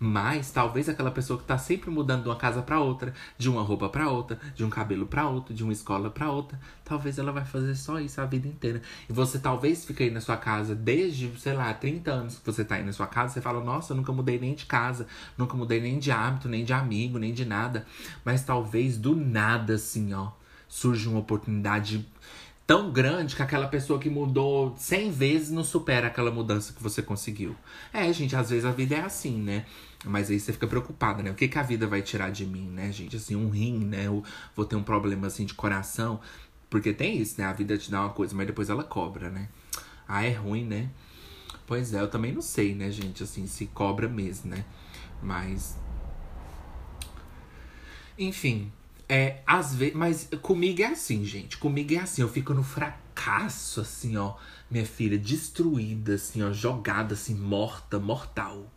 [0.00, 3.62] Mas talvez aquela pessoa que tá sempre mudando de uma casa para outra, de uma
[3.62, 7.32] roupa para outra, de um cabelo para outro, de uma escola para outra, talvez ela
[7.32, 8.80] vai fazer só isso a vida inteira.
[9.08, 12.64] E você talvez fique aí na sua casa desde, sei lá, 30 anos que você
[12.64, 15.06] tá aí na sua casa, você fala: "Nossa, eu nunca mudei nem de casa,
[15.36, 17.84] nunca mudei nem de hábito, nem de amigo, nem de nada".
[18.24, 20.28] Mas talvez do nada assim, ó,
[20.68, 22.06] surge uma oportunidade
[22.68, 27.00] tão grande que aquela pessoa que mudou 100 vezes não supera aquela mudança que você
[27.00, 27.56] conseguiu.
[27.90, 29.64] É, gente, às vezes a vida é assim, né?
[30.04, 31.30] Mas aí você fica preocupada, né?
[31.30, 33.16] O que, que a vida vai tirar de mim, né, gente?
[33.16, 34.06] Assim, um rim, né?
[34.06, 34.22] Eu
[34.54, 36.20] vou ter um problema assim de coração.
[36.70, 37.46] Porque tem isso, né?
[37.46, 39.48] A vida te dá uma coisa, mas depois ela cobra, né?
[40.06, 40.90] Ah, é ruim, né?
[41.66, 43.22] Pois é, eu também não sei, né, gente?
[43.22, 44.64] Assim, se cobra mesmo, né?
[45.22, 45.76] Mas.
[48.16, 48.72] Enfim.
[49.08, 49.94] É, às vezes.
[49.94, 51.58] Mas comigo é assim, gente.
[51.58, 52.22] Comigo é assim.
[52.22, 54.36] Eu fico no fracasso, assim, ó.
[54.70, 56.52] Minha filha, destruída, assim, ó.
[56.52, 58.70] Jogada, assim, morta, mortal.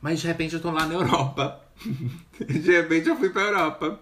[0.00, 1.60] Mas de repente eu tô lá na Europa.
[2.38, 4.00] de repente eu fui pra Europa.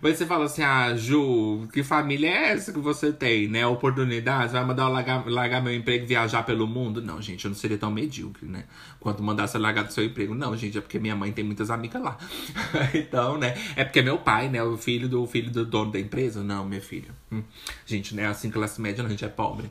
[0.00, 3.66] Mas você fala assim, ah, Ju, que família é essa que você tem, né?
[3.66, 7.02] Oportunidades, vai mandar eu largar, largar meu emprego e viajar pelo mundo?
[7.02, 8.64] Não, gente, eu não seria tão medíocre, né?
[9.00, 10.34] Quanto mandar você largar do seu emprego.
[10.34, 12.16] Não, gente, é porque minha mãe tem muitas amigas lá.
[12.94, 13.54] então, né?
[13.76, 14.62] É porque meu pai, né?
[14.62, 16.42] O filho do filho do dono da empresa?
[16.42, 17.10] Não, minha filha.
[17.32, 17.42] Hum.
[17.86, 18.26] Gente, né?
[18.26, 19.70] Assim, classe média, não, a gente é pobre.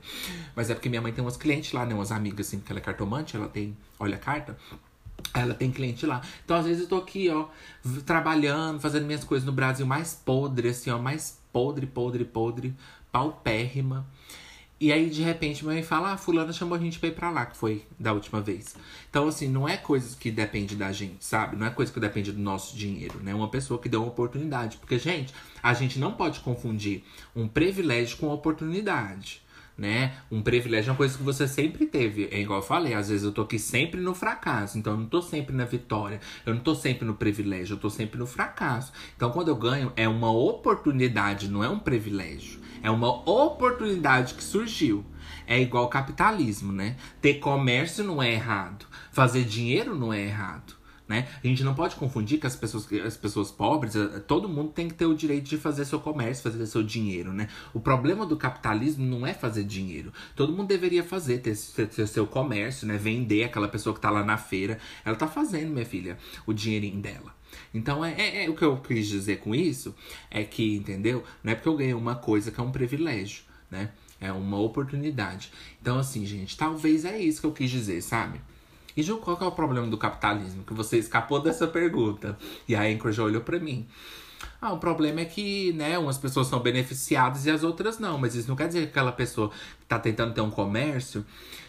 [0.55, 1.93] Mas é porque minha mãe tem umas clientes lá, né?
[1.93, 4.57] Umas amigas, assim, porque ela é cartomante, ela tem, olha a carta.
[5.33, 6.21] Ela tem cliente lá.
[6.43, 7.47] Então, às vezes, eu tô aqui, ó,
[8.05, 12.75] trabalhando, fazendo minhas coisas no Brasil mais podre, assim, ó, mais podre, podre, podre,
[13.11, 14.05] paupérrima.
[14.79, 17.29] E aí, de repente, minha mãe fala: Ah, Fulana chamou a gente pra ir pra
[17.29, 18.75] lá, que foi da última vez.
[19.09, 21.55] Então, assim, não é coisa que depende da gente, sabe?
[21.55, 23.33] Não é coisa que depende do nosso dinheiro, né?
[23.33, 24.77] Uma pessoa que deu uma oportunidade.
[24.77, 27.03] Porque, gente, a gente não pode confundir
[27.35, 29.42] um privilégio com oportunidade
[29.77, 30.13] né?
[30.31, 32.27] Um privilégio é uma coisa que você sempre teve.
[32.31, 35.07] É igual eu falei, às vezes eu tô aqui sempre no fracasso, então eu não
[35.07, 36.19] tô sempre na vitória.
[36.45, 38.91] Eu não tô sempre no privilégio, eu tô sempre no fracasso.
[39.15, 42.61] Então quando eu ganho, é uma oportunidade, não é um privilégio.
[42.81, 45.05] É uma oportunidade que surgiu.
[45.47, 46.95] É igual capitalismo, né?
[47.21, 48.85] Ter comércio não é errado.
[49.11, 50.82] Fazer dinheiro não é errado.
[51.13, 51.27] Né?
[51.43, 54.87] A gente não pode confundir que as pessoas, as pessoas pobres, eh, todo mundo tem
[54.87, 57.49] que ter o direito de fazer seu comércio, fazer seu dinheiro, né?
[57.71, 60.11] O problema do capitalismo não é fazer dinheiro.
[60.35, 62.97] Todo mundo deveria fazer, ter, ter seu comércio, né?
[62.97, 64.79] Vender aquela pessoa que tá lá na feira.
[65.05, 67.35] Ela tá fazendo, minha filha, o dinheirinho dela.
[67.71, 69.93] Então, é, é, é, o que eu quis dizer com isso
[70.31, 71.23] é que, entendeu?
[71.43, 73.91] Não é porque eu ganhei uma coisa que é um privilégio, né?
[74.19, 75.51] É uma oportunidade.
[75.79, 78.41] Então, assim, gente, talvez é isso que eu quis dizer, sabe?
[78.95, 80.63] E Ju, qual que é o problema do capitalismo?
[80.63, 82.37] Que você escapou dessa pergunta.
[82.67, 83.87] E a Anchor já olhou pra mim.
[84.61, 88.17] Ah, o problema é que, né, umas pessoas são beneficiadas e as outras não.
[88.17, 91.25] Mas isso não quer dizer que aquela pessoa que tá tentando ter um comércio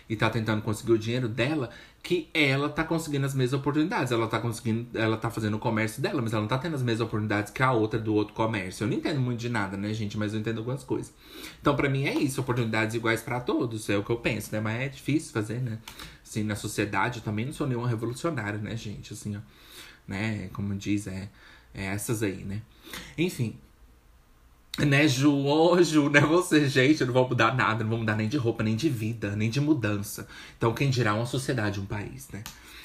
[0.09, 1.71] e tá tentando conseguir o dinheiro dela,
[2.05, 4.13] que ela tá conseguindo as mesmas oportunidades.
[4.13, 6.83] Ela tá conseguindo, ela tá fazendo o comércio dela, mas ela não tá tendo as
[6.83, 8.85] mesmas oportunidades que a outra do outro comércio.
[8.85, 11.15] Eu não entendo muito de nada, né, gente, mas eu entendo algumas coisas.
[11.63, 14.61] Então, para mim é isso, oportunidades iguais para todos, é o que eu penso, né?
[14.61, 15.79] Mas é difícil fazer, né?
[16.23, 19.15] Assim, na sociedade, eu também não sou nenhuma revolucionária, né, gente?
[19.15, 19.41] Assim, ó,
[20.07, 21.31] né, como diz, é,
[21.73, 22.61] é essas aí, né?
[23.17, 23.59] Enfim,
[24.79, 25.33] né, Ju?
[25.33, 26.21] Ô, oh, Ju, né?
[26.21, 28.89] Você, gente, eu não vou mudar nada, não vou mudar nem de roupa, nem de
[28.89, 30.27] vida, nem de mudança.
[30.57, 32.43] Então, quem dirá uma sociedade, um país, né?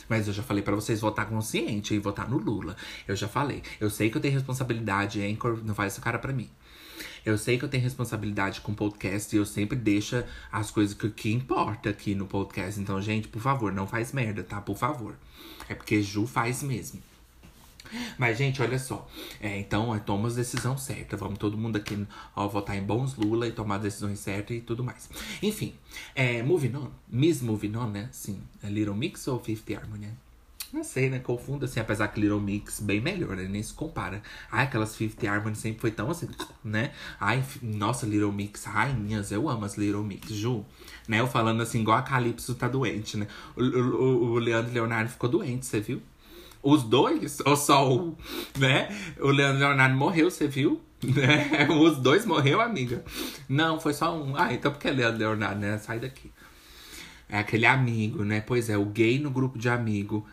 [0.08, 2.76] Mas eu já falei para vocês votar consciente e votar no Lula.
[3.08, 3.62] Eu já falei.
[3.80, 6.50] Eu sei que eu tenho responsabilidade, Anchor, não faz essa cara pra mim.
[7.26, 10.96] Eu sei que eu tenho responsabilidade com o podcast e eu sempre deixo as coisas
[10.96, 12.80] que, que importa aqui no podcast.
[12.80, 14.60] Então, gente, por favor, não faz merda, tá?
[14.60, 15.16] Por favor.
[15.68, 17.02] É porque Ju faz mesmo.
[18.18, 19.08] Mas, gente, olha só.
[19.40, 21.20] É, então, é, toma as decisões certas.
[21.20, 24.84] Vamos todo mundo aqui ó, votar em bons Lula e tomar decisões certas e tudo
[24.84, 25.10] mais.
[25.42, 25.74] Enfim,
[26.16, 26.92] é, moving on.
[27.08, 28.10] Miss Moving On, né?
[28.12, 28.42] Sim.
[28.64, 30.14] É Little Mix ou Fifth Harmony, né?
[30.72, 31.18] Não sei, né?
[31.18, 33.48] Confundo assim, apesar que Little Mix bem melhor, né?
[33.50, 34.22] Nem se compara.
[34.52, 36.28] Ai, aquelas Fifth Harmony sempre foi tão assim,
[36.64, 36.92] né?
[37.20, 40.64] Ai, nossa, Little Mix, rainhas, eu amo as Little Mix, Ju.
[41.08, 41.20] Né?
[41.20, 43.28] Eu falando assim, igual a Calypso tá doente, né?
[43.56, 46.02] O, o, o Leandro Leonardo ficou doente, você viu?
[46.62, 47.40] Os dois?
[47.46, 48.16] Ou só um?
[48.58, 48.90] Né?
[49.20, 50.82] O Leandro Leonardo morreu, você viu?
[51.02, 51.66] Né?
[51.70, 53.06] Os dois morreu, amiga.
[53.48, 54.36] Não, foi só um.
[54.36, 55.78] Ah, então porque é Leandro Leonardo, né?
[55.78, 56.30] Sai daqui.
[57.30, 58.42] É aquele amigo, né?
[58.42, 60.28] Pois é, o gay no grupo de amigo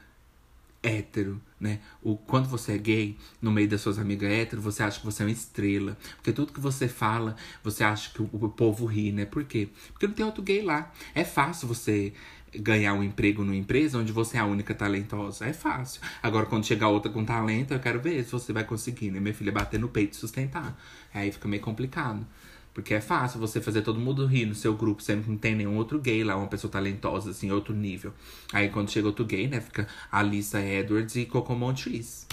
[0.82, 1.80] hétero, né?
[2.02, 5.22] O, quando você é gay, no meio das suas amigas hétero, você acha que você
[5.22, 5.96] é uma estrela.
[6.16, 9.24] Porque tudo que você fala, você acha que o, o povo ri, né?
[9.24, 9.68] Por quê?
[9.92, 10.92] Porque não tem outro gay lá.
[11.14, 12.12] É fácil você
[12.58, 15.46] ganhar um emprego numa empresa onde você é a única talentosa.
[15.46, 16.00] É fácil.
[16.22, 19.20] Agora, quando chegar outra com talento, eu quero ver se você vai conseguir, né?
[19.20, 20.78] Minha filha bater no peito e sustentar.
[21.12, 22.26] Aí fica meio complicado.
[22.74, 25.54] Porque é fácil você fazer todo mundo rir no seu grupo, sendo que não tem
[25.54, 28.12] nenhum outro gay lá, uma pessoa talentosa, assim, outro nível.
[28.52, 32.26] Aí quando chega outro gay, né, fica Alissa Edwards e Coco Montrese.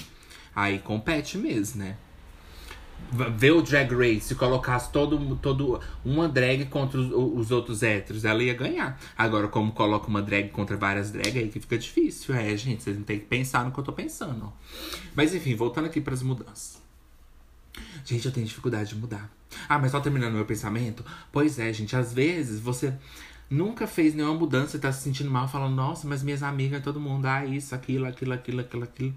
[0.54, 1.96] Aí compete mesmo, né?
[3.38, 8.26] Ver o Drag Race, se colocasse todo, todo uma drag contra os, os, outros héteros,
[8.26, 9.00] ela ia ganhar.
[9.16, 12.34] Agora, como coloca uma drag contra várias drags, aí que fica difícil.
[12.34, 14.52] É, gente, vocês não tem que pensar no que eu tô pensando.
[15.16, 16.82] Mas enfim, voltando aqui para as mudanças.
[18.04, 19.30] Gente, eu tenho dificuldade de mudar.
[19.70, 21.06] Ah, mas só terminando meu pensamento?
[21.32, 22.94] Pois é, gente, às vezes você
[23.50, 27.00] nunca fez nenhuma mudança e tá se sentindo mal, falando, nossa, mas minhas amigas, todo
[27.00, 29.14] mundo, ah, isso, aquilo, aquilo, aquilo, aquilo, aquilo.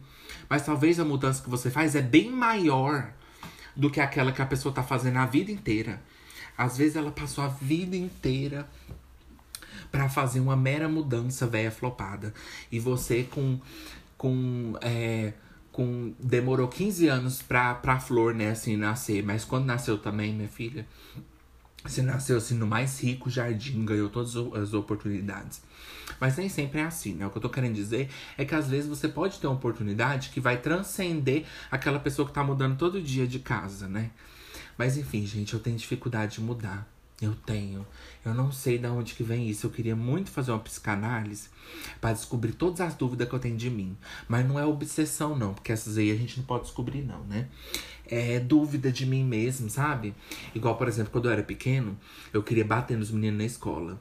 [0.48, 3.12] Mas talvez a mudança que você faz é bem maior
[3.76, 6.02] do que aquela que a pessoa tá fazendo a vida inteira.
[6.56, 8.66] Às vezes ela passou a vida inteira
[9.92, 12.32] para fazer uma mera mudança velha flopada.
[12.72, 13.60] E você com.
[14.16, 15.34] com é,
[15.70, 19.22] com demorou 15 anos pra, pra flor, né, assim, nascer.
[19.22, 20.86] Mas quando nasceu também, minha filha,
[21.88, 25.62] você nasceu assim no mais rico jardim, ganhou todas as oportunidades.
[26.20, 27.26] Mas nem sempre é assim, né?
[27.26, 30.30] O que eu tô querendo dizer é que às vezes você pode ter uma oportunidade
[30.30, 34.10] que vai transcender aquela pessoa que tá mudando todo dia de casa, né?
[34.78, 36.86] Mas enfim, gente, eu tenho dificuldade de mudar.
[37.20, 37.86] Eu tenho.
[38.22, 39.66] Eu não sei de onde que vem isso.
[39.66, 41.48] Eu queria muito fazer uma psicanálise
[41.98, 43.96] para descobrir todas as dúvidas que eu tenho de mim.
[44.28, 47.48] Mas não é obsessão, não, porque essas aí a gente não pode descobrir, não, né?
[48.08, 50.14] É dúvida de mim mesmo, sabe?
[50.54, 51.98] Igual, por exemplo, quando eu era pequeno,
[52.32, 54.00] eu queria bater nos meninos na escola.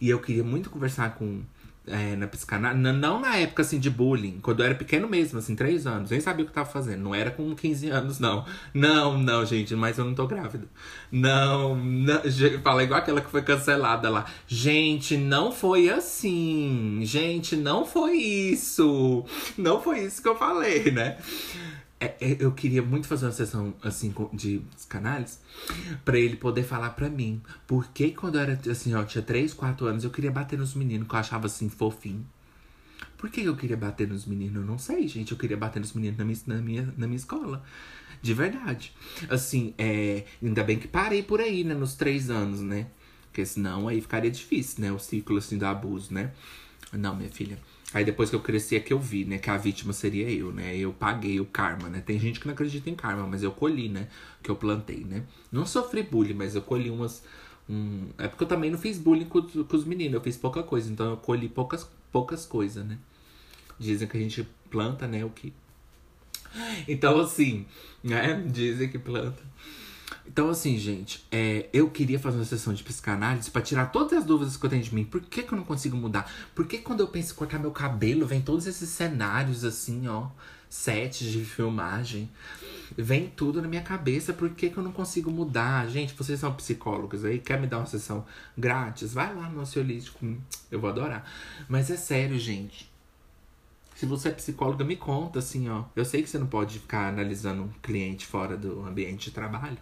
[0.00, 1.42] E eu queria muito conversar com
[1.86, 2.80] é, na psicanálise.
[2.80, 6.10] Não na época assim de bullying, quando eu era pequeno mesmo, assim, 3 anos.
[6.10, 7.02] Nem sabia o que tava fazendo.
[7.02, 8.44] Não era com 15 anos, não.
[8.72, 10.66] Não, não, gente, mas eu não tô grávida.
[11.10, 12.20] Não, não
[12.62, 14.26] fala igual aquela que foi cancelada lá.
[14.46, 17.00] Gente, não foi assim.
[17.02, 19.24] Gente, não foi isso.
[19.58, 21.18] Não foi isso que eu falei, né?
[22.02, 25.38] É, é, eu queria muito fazer uma sessão assim de psicanálise
[26.04, 29.54] para ele poder falar para mim por que quando eu era assim, ó, tinha 3,
[29.54, 32.26] 4 anos, eu queria bater nos meninos que eu achava assim fofinho.
[33.16, 34.56] Por que eu queria bater nos meninos?
[34.56, 35.30] Eu não sei, gente.
[35.30, 37.62] Eu queria bater nos meninos na minha, na minha, na minha escola.
[38.20, 38.92] De verdade.
[39.30, 41.72] Assim, é, ainda bem que parei por aí, né?
[41.72, 42.88] Nos três anos, né?
[43.26, 44.90] Porque senão aí ficaria difícil, né?
[44.90, 46.32] O ciclo assim do abuso, né?
[46.92, 47.58] Não, minha filha.
[47.94, 50.50] Aí depois que eu cresci é que eu vi, né, que a vítima seria eu,
[50.52, 50.76] né?
[50.76, 52.00] Eu paguei o karma, né?
[52.04, 54.08] Tem gente que não acredita em karma, mas eu colhi, né?
[54.42, 55.24] Que eu plantei, né?
[55.50, 57.22] Não sofri bullying, mas eu colhi umas.
[57.68, 58.08] Um...
[58.16, 60.90] É porque eu também não fiz bullying com, com os meninos, eu fiz pouca coisa,
[60.90, 62.98] então eu colhi poucas, poucas coisas, né?
[63.78, 65.24] Dizem que a gente planta, né?
[65.24, 65.52] O que.
[66.88, 67.66] Então, assim,
[68.02, 68.42] né?
[68.46, 69.42] Dizem que planta.
[70.26, 74.24] Então, assim, gente, é, eu queria fazer uma sessão de psicanálise para tirar todas as
[74.24, 75.04] dúvidas que eu tenho de mim.
[75.04, 76.30] Por que, que eu não consigo mudar?
[76.54, 80.28] Por que quando eu penso em cortar meu cabelo, vem todos esses cenários assim, ó,
[80.68, 82.30] sets de filmagem?
[82.96, 84.32] Vem tudo na minha cabeça.
[84.32, 85.88] Por que, que eu não consigo mudar?
[85.88, 88.24] Gente, vocês são psicólogos aí, quer me dar uma sessão
[88.56, 89.12] grátis?
[89.12, 90.18] Vai lá no Ansiolítico,
[90.70, 91.30] eu vou adorar.
[91.68, 92.90] Mas é sério, gente.
[93.94, 95.84] Se você é psicóloga, me conta assim, ó.
[95.94, 99.78] Eu sei que você não pode ficar analisando um cliente fora do ambiente de trabalho.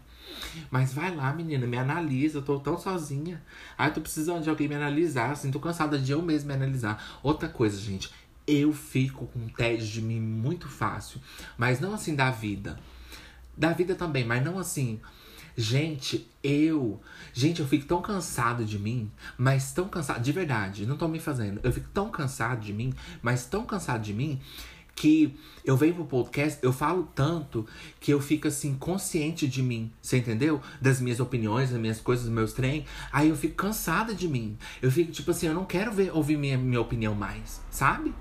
[0.71, 2.39] Mas vai lá, menina, me analisa.
[2.39, 3.43] Eu tô tão sozinha.
[3.77, 5.33] Ai, tô precisando de alguém me analisar.
[5.33, 7.21] Assim, tô cansada de eu mesmo me analisar.
[7.23, 8.11] Outra coisa, gente.
[8.47, 11.21] Eu fico com tédio de mim muito fácil.
[11.57, 12.79] Mas não assim da vida.
[13.57, 15.01] Da vida também, mas não assim.
[15.57, 17.01] Gente, eu.
[17.33, 20.23] Gente, eu fico tão cansado de mim, mas tão cansado.
[20.23, 21.61] De verdade, não tô me fazendo.
[21.63, 24.41] Eu fico tão cansado de mim, mas tão cansado de mim
[25.01, 25.35] que
[25.65, 27.67] eu venho pro podcast, eu falo tanto
[27.99, 30.61] que eu fico assim, consciente de mim, você entendeu?
[30.79, 32.85] Das minhas opiniões, das minhas coisas, dos meus trem.
[33.11, 34.59] Aí eu fico cansada de mim.
[34.83, 38.13] Eu fico tipo assim, eu não quero ver, ouvir minha, minha opinião mais, sabe?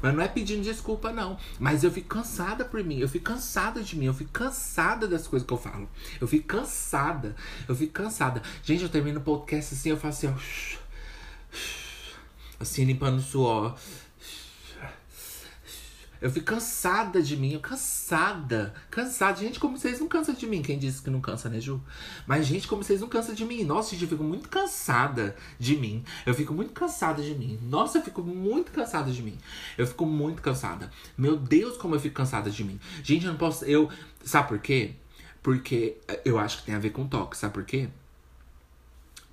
[0.00, 1.36] Mas não é pedindo desculpa, não.
[1.58, 3.00] Mas eu fico cansada por mim.
[3.00, 4.06] Eu fico cansada de mim.
[4.06, 5.90] Eu fico cansada das coisas que eu falo.
[6.20, 7.34] Eu fico cansada.
[7.66, 8.40] Eu fico cansada.
[8.62, 10.78] Gente, eu termino o podcast assim, eu faço assim, ó.
[12.60, 13.76] Assim, limpando o suor
[16.20, 19.38] Eu fico cansada de mim, eu cansada, cansada.
[19.38, 20.62] Gente, como vocês não cansam de mim.
[20.62, 21.80] Quem disse que não cansa, né, Ju?
[22.26, 23.62] Mas, gente, como vocês não cansam de mim.
[23.62, 26.04] Nossa, gente, eu fico muito cansada de mim.
[26.26, 27.58] Eu fico muito cansada de mim.
[27.62, 29.38] Nossa, eu fico muito cansada de mim.
[29.76, 30.90] Eu fico muito cansada.
[31.16, 32.80] Meu Deus, como eu fico cansada de mim.
[33.02, 33.64] Gente, eu não posso.
[33.64, 33.88] Eu.
[34.24, 34.94] Sabe por quê?
[35.40, 37.36] Porque eu acho que tem a ver com toque.
[37.36, 37.88] Sabe por quê?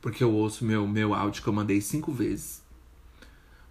[0.01, 2.63] Porque eu ouço meu, meu áudio que eu mandei cinco vezes.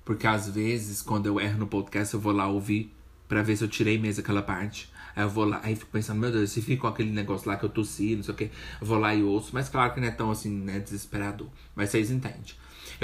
[0.04, 2.92] Porque às vezes, quando eu erro no podcast, eu vou lá ouvir
[3.28, 4.92] Pra ver se eu tirei mesmo aquela parte.
[5.16, 7.64] Aí eu vou lá, aí fico pensando, meu Deus, se fica aquele negócio lá que
[7.64, 9.50] eu tossi, não sei o que, vou lá e ouço.
[9.52, 11.48] Mas claro que não é tão assim, né, desesperador.
[11.74, 12.42] Mas vocês entendem.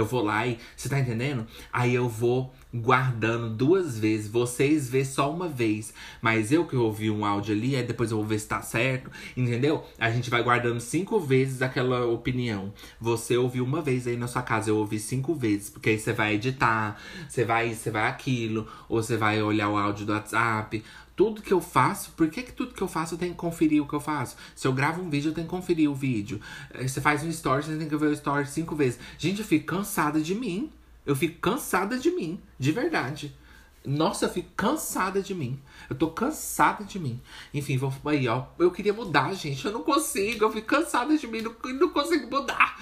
[0.01, 0.59] Eu vou lá e.
[0.77, 1.47] Você tá entendendo?
[1.73, 4.29] Aí eu vou guardando duas vezes.
[4.29, 5.93] Vocês vê só uma vez.
[6.23, 9.11] Mas eu que ouvi um áudio ali, aí depois eu vou ver se tá certo.
[9.37, 9.85] Entendeu?
[9.99, 12.73] A gente vai guardando cinco vezes aquela opinião.
[13.01, 15.69] Você ouviu uma vez aí na sua casa, eu ouvi cinco vezes.
[15.69, 19.77] Porque aí você vai editar, você vai, você vai aquilo, ou você vai olhar o
[19.77, 20.83] áudio do WhatsApp
[21.21, 23.83] tudo que eu faço, por que, que tudo que eu faço eu tenho que conferir
[23.83, 24.37] o que eu faço?
[24.57, 26.41] Se eu gravo um vídeo, eu tenho que conferir o vídeo.
[26.73, 28.99] Eh, você faz um story, você tem que ver o story cinco vezes.
[29.19, 30.73] Gente, eu fico cansada de mim.
[31.05, 33.37] Eu fico cansada de mim, de verdade.
[33.85, 35.61] Nossa, eu fico cansada de mim.
[35.91, 37.21] Eu tô cansada de mim.
[37.53, 38.47] Enfim, vou aí, ó.
[38.59, 39.63] Eu queria mudar, gente.
[39.63, 40.47] Eu não consigo.
[40.47, 41.43] Eu fico cansada de mim.
[41.43, 42.81] Não, não consigo mudar.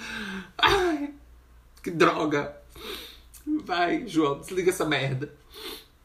[0.57, 1.13] Ai,
[1.83, 2.55] que droga.
[3.65, 5.29] Vai, João, desliga essa merda.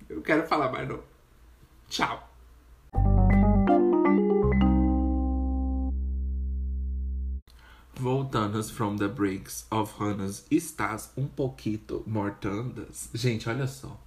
[0.09, 1.13] Eu quero falar mais não.
[1.88, 2.23] Tchau.
[7.97, 13.09] Voltando from the breaks of Hannah's, estás um pouquito mortandas.
[13.14, 13.99] Gente, olha só.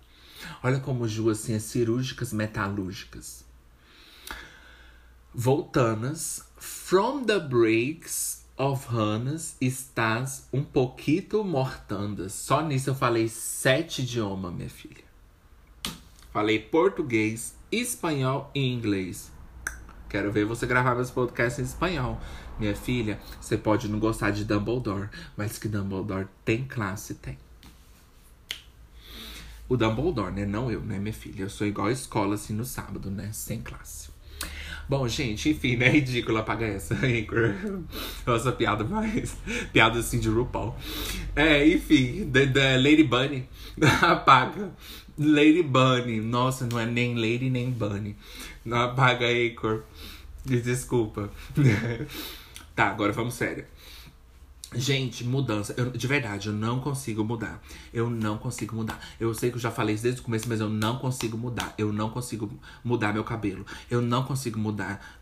[0.61, 3.43] Olha como Ju, assim, é cirúrgicas metalúrgicas.
[5.33, 12.33] Voltanas, from the breaks of Hannah's, estás um pouquito mortandas.
[12.33, 15.05] Só nisso eu falei sete idiomas, minha filha.
[16.31, 19.31] Falei português, espanhol e inglês.
[20.09, 22.19] Quero ver você gravar meus podcasts em espanhol.
[22.59, 27.37] Minha filha, você pode não gostar de Dumbledore, mas que Dumbledore tem classe, tem.
[29.69, 30.45] O Dumbledore, né?
[30.45, 31.43] Não eu, né, minha filha?
[31.43, 33.31] Eu sou igual a escola, assim, no sábado, né?
[33.33, 34.09] Sem classe.
[34.87, 35.89] Bom, gente, enfim, né?
[35.91, 37.53] Ridícula apagar essa, Anchor.
[38.25, 39.35] Essa piada mais.
[39.73, 40.73] Piada assim de RuPaul.
[41.35, 43.49] É, enfim, da Lady Bunny.
[44.01, 44.71] Apaga.
[45.17, 46.21] Lady Bunny.
[46.21, 48.15] Nossa, não é nem Lady nem Bunny.
[48.63, 49.83] Não apaga Acor.
[50.45, 51.29] Desculpa.
[52.75, 53.65] tá, agora vamos sério.
[54.75, 55.73] Gente, mudança.
[55.77, 57.63] Eu, de verdade, eu não consigo mudar.
[57.93, 58.99] Eu não consigo mudar.
[59.17, 61.73] Eu sei que eu já falei isso desde o começo, mas eu não consigo mudar.
[61.77, 62.51] Eu não consigo
[62.83, 63.65] mudar meu cabelo.
[63.89, 65.16] Eu não consigo mudar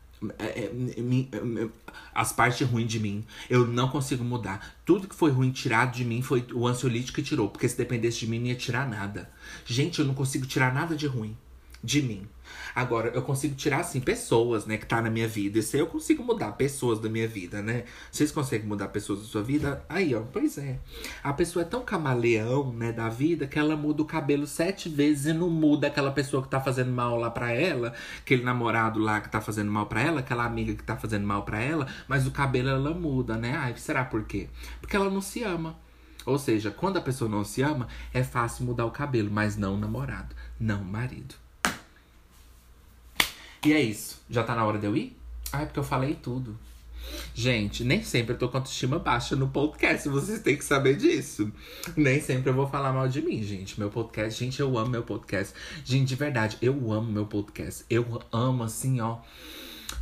[2.14, 3.26] as partes ruins de mim.
[3.50, 4.76] Eu não consigo mudar.
[4.86, 7.50] Tudo que foi ruim tirado de mim foi o ansiolítico que tirou.
[7.50, 9.30] Porque se dependesse de mim, não ia tirar nada.
[9.66, 11.36] Gente, eu não consigo tirar nada de ruim
[11.84, 12.28] de mim.
[12.76, 15.60] Agora, eu consigo tirar, assim, pessoas, né, que tá na minha vida.
[15.60, 17.86] Isso aí eu consigo mudar pessoas da minha vida, né?
[18.12, 19.86] Vocês conseguem mudar pessoas da sua vida?
[19.88, 20.80] Aí, ó, pois é.
[21.24, 25.28] A pessoa é tão camaleão, né, da vida, que ela muda o cabelo sete vezes
[25.28, 29.22] e não muda aquela pessoa que tá fazendo mal lá pra ela, aquele namorado lá
[29.22, 32.28] que tá fazendo mal pra ela, aquela amiga que tá fazendo mal pra ela, mas
[32.28, 33.56] o cabelo ela muda, né?
[33.56, 34.50] Ai, será por quê?
[34.82, 35.78] Porque ela não se ama.
[36.26, 39.76] Ou seja, quando a pessoa não se ama, é fácil mudar o cabelo, mas não
[39.76, 41.45] o namorado, não o marido.
[43.66, 44.22] E é isso.
[44.30, 45.18] Já tá na hora de eu ir?
[45.52, 46.56] Ah, é porque eu falei tudo.
[47.34, 51.52] Gente, nem sempre eu tô com autoestima baixa no podcast, vocês têm que saber disso.
[51.98, 53.80] Nem sempre eu vou falar mal de mim, gente.
[53.80, 55.52] Meu podcast, gente, eu amo meu podcast.
[55.84, 57.84] Gente, de verdade, eu amo meu podcast.
[57.90, 59.18] Eu amo assim, ó.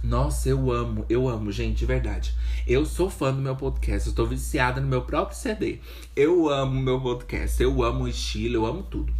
[0.03, 2.35] Nossa, eu amo, eu amo, gente, de verdade.
[2.67, 5.79] Eu sou fã do meu podcast, eu tô viciada no meu próprio CD.
[6.13, 9.13] Eu amo meu podcast, eu amo o estilo, eu amo tudo.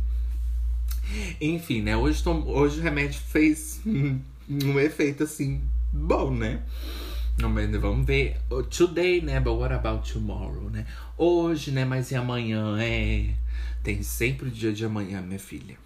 [1.40, 1.96] Enfim, né?
[1.96, 3.82] Hoje, tô, hoje o remédio fez
[4.50, 6.64] um efeito assim bom, né?
[7.38, 8.40] Vamos ver.
[8.70, 9.40] Today, né?
[9.40, 10.86] But what about tomorrow, né?
[11.18, 11.84] Hoje, né?
[11.84, 12.78] Mas e amanhã?
[12.80, 13.34] É.
[13.84, 15.78] Tem sempre o dia de amanhã, minha filha.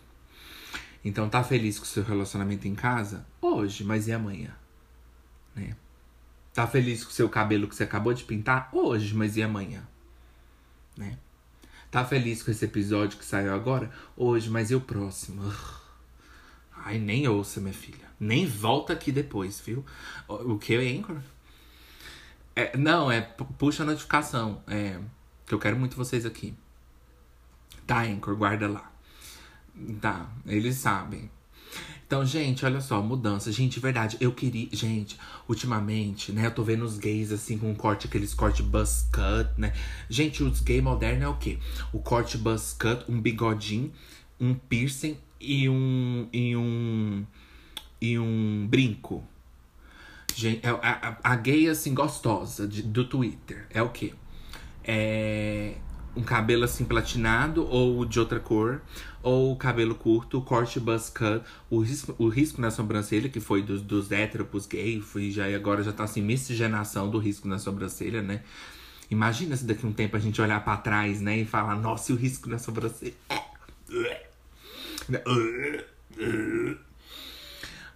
[1.04, 3.26] Então, tá feliz com o seu relacionamento em casa?
[3.41, 4.52] Hoje, mas e amanhã?
[5.56, 5.76] Né?
[6.54, 8.70] Tá feliz com o seu cabelo que você acabou de pintar?
[8.74, 9.88] Hoje, mas e amanhã?
[10.98, 11.17] Né?
[11.89, 13.89] Tá feliz com esse episódio que saiu agora?
[14.15, 15.41] Hoje, mas e o próximo?
[16.76, 18.07] Ai, nem ouça, minha filha.
[18.19, 19.86] Nem volta aqui depois, viu?
[20.27, 21.17] O que Anchor?
[22.56, 24.62] É, não, é puxa a notificação.
[24.67, 24.99] É,
[25.45, 26.53] que eu quero muito vocês aqui.
[27.86, 28.91] Tá, Anchor, guarda lá.
[30.01, 31.30] Tá, eles sabem.
[32.07, 33.51] Então, gente, olha só, mudança.
[33.51, 34.70] Gente, verdade, eu queria.
[34.72, 39.49] Gente, ultimamente, né, eu tô vendo os gays assim com corte, aqueles corte buzz cut,
[39.57, 39.74] né?
[40.09, 41.59] Gente, os gay modernos é o quê?
[41.91, 43.91] O corte buzz cut, um bigodinho,
[44.39, 46.30] um piercing e um.
[46.32, 47.26] e um.
[48.02, 49.24] E um brinco.
[50.36, 50.76] Gente, é a,
[51.24, 54.14] a, a gay assim gostosa de, do Twitter é o quê?
[54.84, 55.76] É
[56.18, 58.82] um cabelo assim platinado ou de outra cor,
[59.22, 63.82] ou cabelo curto, corte buzz cut, o risco, o risco na sobrancelha, que foi dos,
[63.82, 68.22] dos héteros gay, foi já, e agora já tá assim, miscigenação do risco na sobrancelha,
[68.22, 68.41] né?
[69.10, 72.12] Imagina se daqui a um tempo a gente olhar para trás, né, e falar, nossa,
[72.12, 73.14] e o risco na sobrancelha.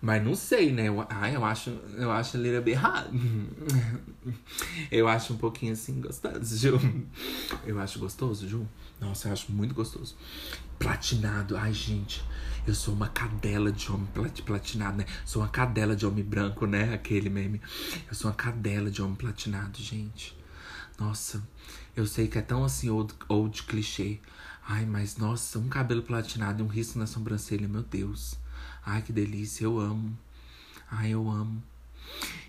[0.01, 0.87] Mas não sei, né?
[0.87, 3.07] Eu, ah, eu acho, eu acho bit hot.
[4.91, 6.79] Eu acho um pouquinho assim gostoso, Ju.
[7.65, 8.67] Eu acho gostoso, Ju.
[8.99, 10.15] Nossa, eu acho muito gostoso.
[10.77, 11.57] Platinado.
[11.57, 12.23] Ai, gente.
[12.65, 15.05] Eu sou uma cadela de homem plat platinado, né?
[15.25, 16.93] Sou uma cadela de homem branco, né?
[16.93, 17.59] Aquele meme.
[18.07, 20.37] Eu sou uma cadela de homem platinado, gente.
[20.99, 21.41] Nossa,
[21.95, 24.19] eu sei que é tão assim old, old clichê.
[24.67, 28.40] Ai, mas nossa, um cabelo platinado e um risco na sobrancelha, meu Deus.
[28.85, 30.17] Ai, que delícia, eu amo.
[30.89, 31.61] Ai, eu amo.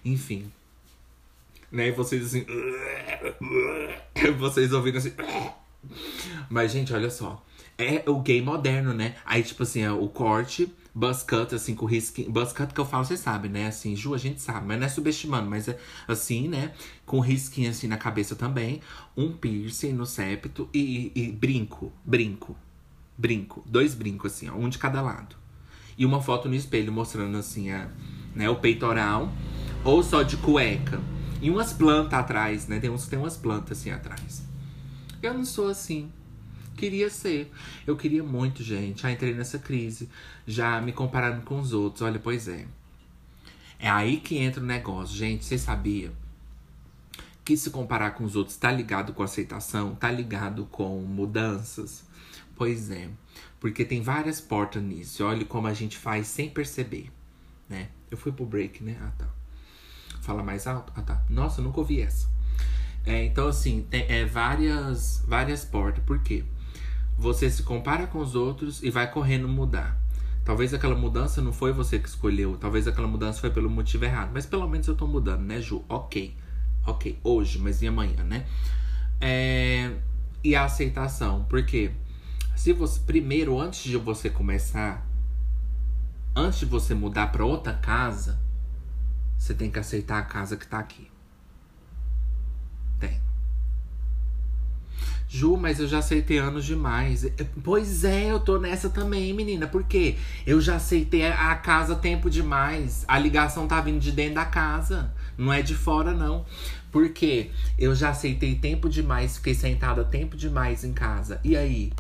[0.05, 0.51] Enfim.
[1.71, 2.45] Né, e vocês assim.
[4.39, 5.13] Vocês ouvindo assim.
[6.49, 7.45] Mas, gente, olha só.
[7.79, 9.17] É o gay moderno, né?
[9.25, 12.31] Aí, tipo assim, é o corte, buzz cut, assim, com risquinho.
[12.31, 13.67] Buzz cut que eu falo, vocês sabem, né?
[13.67, 16.73] Assim, Ju, a gente sabe, mas não é subestimando, mas é assim, né?
[17.07, 18.81] Com risquinho assim na cabeça também.
[19.17, 22.57] Um piercing no septo e, e brinco, brinco,
[23.17, 23.65] brinco.
[23.67, 25.42] Dois brincos, assim, ó, um de cada lado
[26.03, 27.89] e uma foto no espelho mostrando assim a,
[28.35, 29.33] né, o peitoral,
[29.85, 31.01] ou só de cueca.
[31.41, 32.81] E umas plantas atrás, né?
[32.81, 34.43] Tem, uns, tem umas plantas assim atrás.
[35.23, 36.11] Eu não sou assim.
[36.77, 37.53] Queria ser.
[37.87, 39.03] Eu queria muito, gente.
[39.03, 40.09] Já entrei nessa crise.
[40.45, 42.03] Já me comparando com os outros.
[42.03, 42.67] Olha, pois é.
[43.79, 45.17] É aí que entra o negócio.
[45.17, 46.11] Gente, você sabia
[47.45, 49.95] que se comparar com os outros tá ligado com aceitação?
[49.95, 52.03] Tá ligado com mudanças?
[52.57, 53.09] Pois é.
[53.63, 55.25] Porque tem várias portas nisso.
[55.25, 57.13] Olha como a gente faz sem perceber,
[57.69, 57.91] né?
[58.11, 58.99] Eu fui pro break, né?
[59.01, 59.29] Ah, tá.
[60.21, 60.93] Fala mais alto?
[60.97, 61.23] Ah, tá.
[61.31, 62.29] Nossa, nunca ouvi essa.
[63.07, 66.03] É, então, assim, tem é, várias, várias portas.
[66.03, 66.43] Por quê?
[67.17, 69.97] Você se compara com os outros e vai correndo mudar.
[70.45, 72.57] Talvez aquela mudança não foi você que escolheu.
[72.57, 74.33] Talvez aquela mudança foi pelo motivo errado.
[74.35, 75.85] Mas pelo menos eu tô mudando, né, Ju?
[75.89, 76.37] Ok.
[76.85, 77.17] Ok.
[77.23, 78.45] Hoje, mas e amanhã, né?
[79.21, 79.93] É...
[80.43, 81.45] E a aceitação.
[81.45, 81.93] Por quê?
[82.63, 85.05] Se você primeiro antes de você começar,
[86.33, 88.39] antes de você mudar para outra casa,
[89.37, 91.11] você tem que aceitar a casa que tá aqui.
[93.01, 93.21] Tem.
[95.29, 97.27] Ju, mas eu já aceitei anos demais.
[97.65, 99.67] Pois é, eu tô nessa também, menina.
[99.67, 100.17] Por quê?
[100.47, 103.05] Eu já aceitei a casa tempo demais.
[103.09, 105.13] A ligação tá vindo de dentro da casa.
[105.37, 106.47] Não é de fora, não.
[106.93, 111.41] Porque eu já aceitei tempo demais, fiquei sentada tempo demais em casa.
[111.43, 111.93] E aí?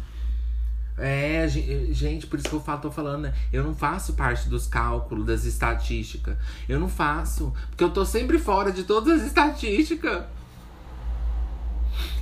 [0.96, 3.34] É, gente, por isso que eu falo, tô falando, né?
[3.52, 6.36] Eu não faço parte dos cálculos, das estatísticas.
[6.68, 7.52] Eu não faço.
[7.70, 10.24] Porque eu tô sempre fora de todas as estatísticas.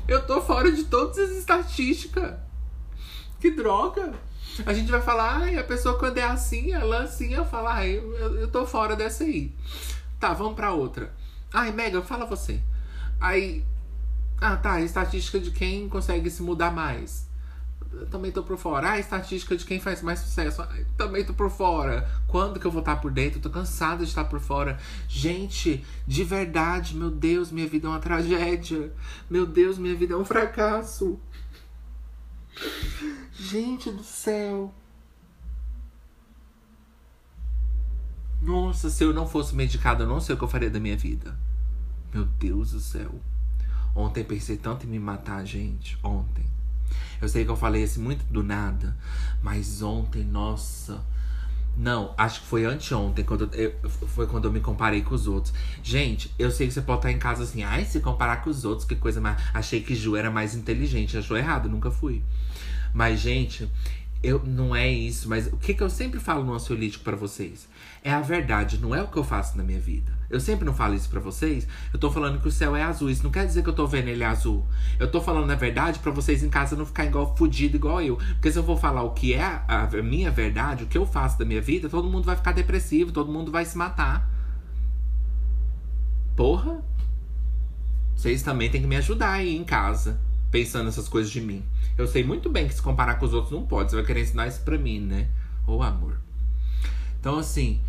[0.06, 2.34] Eu tô fora de todas as estatísticas.
[3.40, 4.12] Que droga!
[4.66, 7.96] A gente vai falar, ai, a pessoa quando é assim, ela assim, eu falo, ai,
[7.96, 9.54] eu, eu tô fora dessa aí.
[10.18, 11.12] Tá, vamos pra outra.
[11.52, 12.60] Ai, Mega, fala você.
[13.20, 13.64] Aí.
[14.40, 17.29] Ah, tá, estatística de quem consegue se mudar mais
[18.10, 18.92] também tô por fora.
[18.92, 20.62] Ah, estatística de quem faz mais sucesso.
[20.96, 22.08] também tô por fora.
[22.26, 23.40] Quando que eu vou estar por dentro?
[23.40, 24.78] tô cansada de estar por fora.
[25.08, 28.92] Gente, de verdade, meu Deus, minha vida é uma tragédia.
[29.28, 31.18] Meu Deus, minha vida é um fracasso.
[33.32, 34.72] Gente do céu.
[38.40, 40.96] Nossa, se eu não fosse medicada, eu não sei o que eu faria da minha
[40.96, 41.36] vida.
[42.12, 43.10] Meu Deus do céu.
[43.94, 45.98] Ontem pensei tanto em me matar, gente.
[46.02, 46.49] Ontem.
[47.20, 48.96] Eu sei que eu falei assim muito do nada,
[49.42, 51.00] mas ontem, nossa.
[51.76, 55.54] Não, acho que foi anteontem, quando eu, foi quando eu me comparei com os outros.
[55.82, 58.64] Gente, eu sei que você pode estar em casa assim, ai, se comparar com os
[58.64, 59.40] outros, que coisa mais.
[59.54, 62.22] Achei que Ju era mais inteligente, achou errado, nunca fui.
[62.92, 63.70] Mas, gente,
[64.22, 67.66] eu não é isso, mas o que, que eu sempre falo no ansiolítico para vocês?
[68.04, 70.19] É a verdade, não é o que eu faço na minha vida.
[70.30, 71.66] Eu sempre não falo isso para vocês.
[71.92, 73.10] Eu tô falando que o céu é azul.
[73.10, 74.64] Isso não quer dizer que eu tô vendo ele azul.
[74.98, 78.16] Eu tô falando a verdade para vocês em casa não ficar igual fudido igual eu.
[78.16, 81.36] Porque se eu for falar o que é a minha verdade, o que eu faço
[81.36, 84.30] da minha vida, todo mundo vai ficar depressivo, todo mundo vai se matar.
[86.36, 86.80] Porra.
[88.14, 90.20] Vocês também têm que me ajudar aí em casa,
[90.50, 91.64] pensando essas coisas de mim.
[91.98, 93.90] Eu sei muito bem que se comparar com os outros não pode.
[93.90, 95.26] Você vai querer ensinar isso pra mim, né?
[95.66, 96.20] Ô amor.
[97.18, 97.80] Então, assim,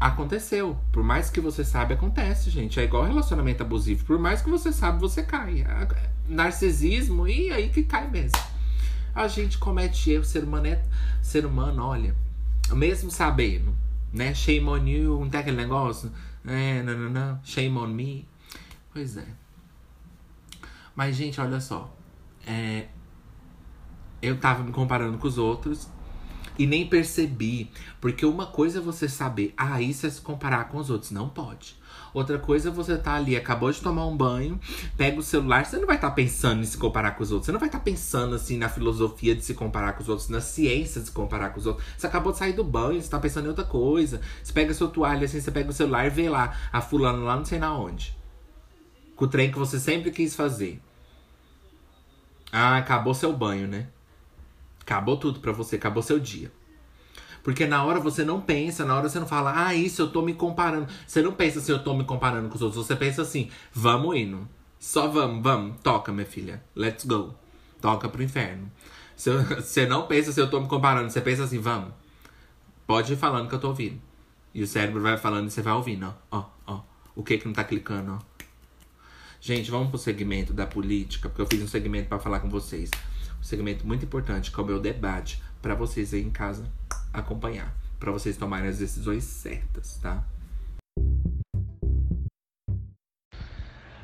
[0.00, 0.78] aconteceu.
[0.92, 2.78] Por mais que você sabe, acontece, gente.
[2.78, 4.04] É igual relacionamento abusivo.
[4.04, 5.64] Por mais que você sabe, você cai.
[6.28, 8.38] Narcisismo, e aí que cai mesmo.
[9.14, 10.82] A gente comete erro, ser humano é.
[11.22, 12.14] Ser humano, olha.
[12.72, 13.74] Mesmo sabendo,
[14.12, 14.34] né?
[14.34, 16.12] Shame on you, não tem aquele negócio?
[16.46, 17.40] É, não, não, não.
[17.42, 18.28] Shame on me.
[18.92, 19.26] Pois é.
[20.94, 21.92] Mas, gente, olha só.
[22.46, 22.86] É,
[24.20, 25.88] eu tava me comparando com os outros
[26.58, 27.70] e nem percebi.
[28.00, 31.10] Porque uma coisa é você saber, ah, isso é se comparar com os outros.
[31.10, 31.78] Não pode.
[32.12, 34.58] Outra coisa é você tá ali, acabou de tomar um banho,
[34.96, 37.46] pega o celular, você não vai estar tá pensando em se comparar com os outros.
[37.46, 40.28] Você não vai estar tá pensando assim na filosofia de se comparar com os outros,
[40.28, 41.86] na ciência de se comparar com os outros.
[41.96, 44.20] Você acabou de sair do banho, você tá pensando em outra coisa.
[44.42, 47.24] Você pega a sua toalha assim, você pega o celular e vê lá, a fulano
[47.24, 48.16] lá não sei na onde.
[49.14, 50.80] Com o trem que você sempre quis fazer.
[52.50, 53.88] Ah, acabou seu banho, né?
[54.88, 56.50] Acabou tudo pra você, acabou seu dia.
[57.42, 60.22] Porque na hora você não pensa, na hora você não fala, ah, isso eu tô
[60.22, 60.88] me comparando.
[61.06, 62.86] Você não pensa assim, eu tô me comparando com os outros.
[62.86, 64.48] Você pensa assim, vamos indo.
[64.78, 65.78] Só vamos, vamos.
[65.82, 66.64] Toca, minha filha.
[66.74, 67.34] Let's go.
[67.82, 68.72] Toca pro inferno.
[69.14, 71.92] Você não pensa se eu tô me comparando, você pensa assim, vamos.
[72.86, 74.00] Pode ir falando que eu tô ouvindo.
[74.54, 76.38] E o cérebro vai falando e você vai ouvindo, ó.
[76.38, 76.80] Ó, ó.
[77.14, 78.18] O que que não tá clicando, ó.
[79.38, 82.90] Gente, vamos pro segmento da política, porque eu fiz um segmento para falar com vocês.
[83.38, 86.64] Um segmento muito importante, que é o meu debate, para vocês aí em casa
[87.12, 90.24] acompanhar, para vocês tomarem as decisões certas, tá?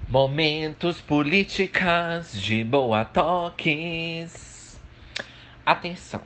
[0.09, 4.81] Momentos políticas de boa toques.
[5.67, 6.23] Atenção.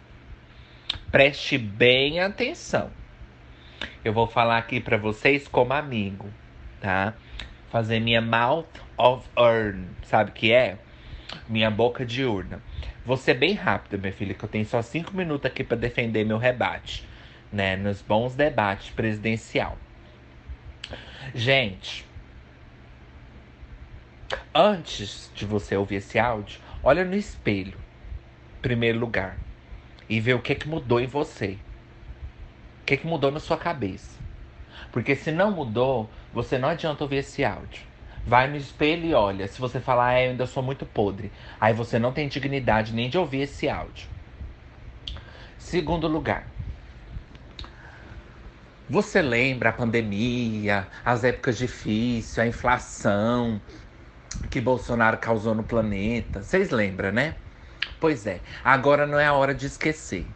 [1.10, 2.90] Preste bem atenção.
[4.04, 6.28] Eu vou falar aqui para vocês como amigo,
[6.80, 7.14] tá?
[7.70, 10.78] Fazer minha mouth of urn, sabe o que é?
[11.48, 12.62] Minha boca de urna.
[13.08, 16.26] Vou ser bem rápida, minha filha, que eu tenho só cinco minutos aqui para defender
[16.26, 17.08] meu rebate,
[17.50, 17.74] né?
[17.74, 19.78] Nos bons debates presidencial.
[21.34, 22.04] Gente,
[24.54, 27.78] antes de você ouvir esse áudio, olha no espelho,
[28.60, 29.38] primeiro lugar,
[30.06, 31.56] e vê o que que mudou em você.
[32.82, 34.20] O que que mudou na sua cabeça.
[34.92, 37.80] Porque se não mudou, você não adianta ouvir esse áudio.
[38.26, 39.48] Vai no espelho e olha.
[39.48, 43.08] Se você falar, ah, eu ainda sou muito podre, aí você não tem dignidade nem
[43.08, 44.08] de ouvir esse áudio.
[45.58, 46.46] Segundo lugar,
[48.88, 53.60] você lembra a pandemia, as épocas difíceis, a inflação
[54.50, 56.42] que Bolsonaro causou no planeta?
[56.42, 57.36] Vocês lembram, né?
[58.00, 60.26] Pois é, agora não é a hora de esquecer.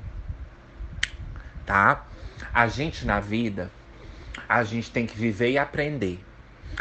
[1.64, 2.07] Tá?
[2.53, 3.72] A gente na vida,
[4.49, 6.26] a gente tem que viver e aprender,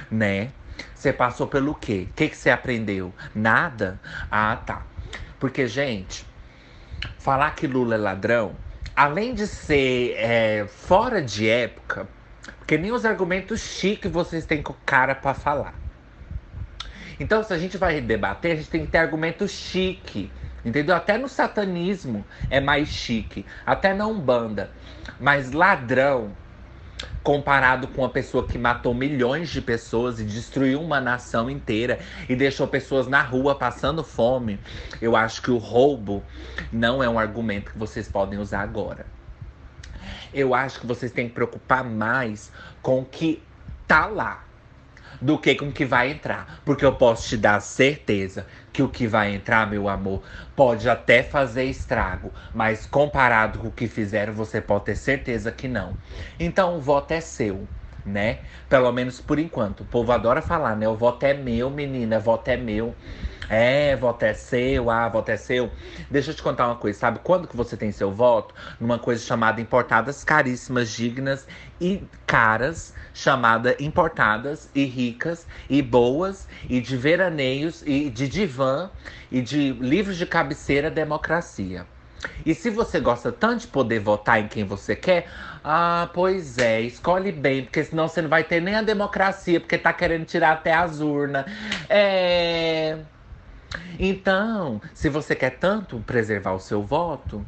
[0.10, 0.54] né?
[0.94, 2.08] Você passou pelo quê?
[2.10, 3.14] O que, você aprendeu?
[3.34, 4.00] Nada?
[4.30, 4.86] Ah, tá.
[5.40, 6.26] Porque, gente,
[7.18, 8.56] falar que Lula é ladrão,
[8.96, 12.08] além de ser é, fora de época,
[12.60, 15.82] porque nem os argumentos chiques vocês têm com cara para falar.
[17.20, 20.32] Então, se a gente vai debater, a gente tem que ter argumento chique.
[20.64, 20.96] Entendeu?
[20.96, 23.46] Até no satanismo é mais chique.
[23.66, 24.72] Até na Umbanda.
[25.20, 26.36] Mas ladrão
[27.24, 32.36] comparado com uma pessoa que matou milhões de pessoas e destruiu uma nação inteira e
[32.36, 34.60] deixou pessoas na rua passando fome,
[35.02, 36.24] eu acho que o roubo
[36.72, 39.06] não é um argumento que vocês podem usar agora.
[40.34, 43.44] Eu acho que vocês têm que preocupar mais com o que
[43.88, 44.44] tá lá
[45.22, 46.62] do que com o que vai entrar.
[46.66, 50.24] Porque eu posso te dar certeza que o que vai entrar, meu amor,
[50.56, 55.68] pode até fazer estrago, mas comparado com o que fizeram, você pode ter certeza que
[55.68, 55.96] não.
[56.40, 57.68] Então o voto é seu.
[58.04, 58.40] Né?
[58.68, 59.82] Pelo menos por enquanto.
[59.82, 60.88] O povo adora falar, né?
[60.88, 62.96] O voto é meu, menina, o voto é meu.
[63.54, 65.70] É, voto é seu, ah, voto é seu.
[66.10, 67.20] Deixa eu te contar uma coisa, sabe?
[67.22, 68.56] Quando que você tem seu voto?
[68.80, 71.46] Numa coisa chamada importadas caríssimas, dignas
[71.80, 78.90] e caras, chamada importadas e ricas e boas e de veraneios e de divã
[79.30, 81.86] e de livros de cabeceira democracia.
[82.46, 85.28] E se você gosta tanto de poder votar em quem você quer,
[85.62, 89.78] ah, pois é, escolhe bem, porque senão você não vai ter nem a democracia, porque
[89.78, 91.46] tá querendo tirar até as urnas.
[91.90, 93.00] É.
[94.00, 97.46] Então, se você quer tanto preservar o seu voto,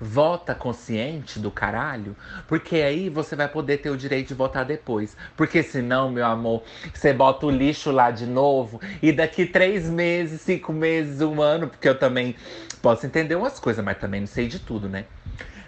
[0.00, 2.14] vota consciente do caralho,
[2.46, 5.16] porque aí você vai poder ter o direito de votar depois.
[5.36, 6.62] Porque senão, meu amor,
[6.92, 11.68] você bota o lixo lá de novo e daqui três meses, cinco meses, um ano,
[11.68, 12.36] porque eu também
[12.82, 15.06] posso entender umas coisas, mas também não sei de tudo, né?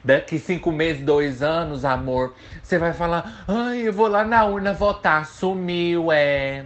[0.05, 4.73] Daqui cinco meses, dois anos, amor, você vai falar: ai, eu vou lá na urna
[4.73, 6.65] votar, sumiu, é.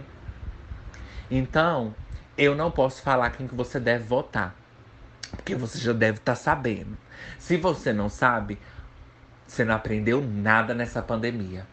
[1.31, 1.95] Então,
[2.37, 4.55] eu não posso falar quem que você deve votar.
[5.31, 6.97] Porque você já deve estar tá sabendo.
[7.39, 8.59] Se você não sabe,
[9.47, 11.65] você não aprendeu nada nessa pandemia.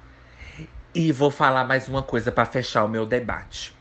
[0.95, 3.75] E vou falar mais uma coisa para fechar o meu debate.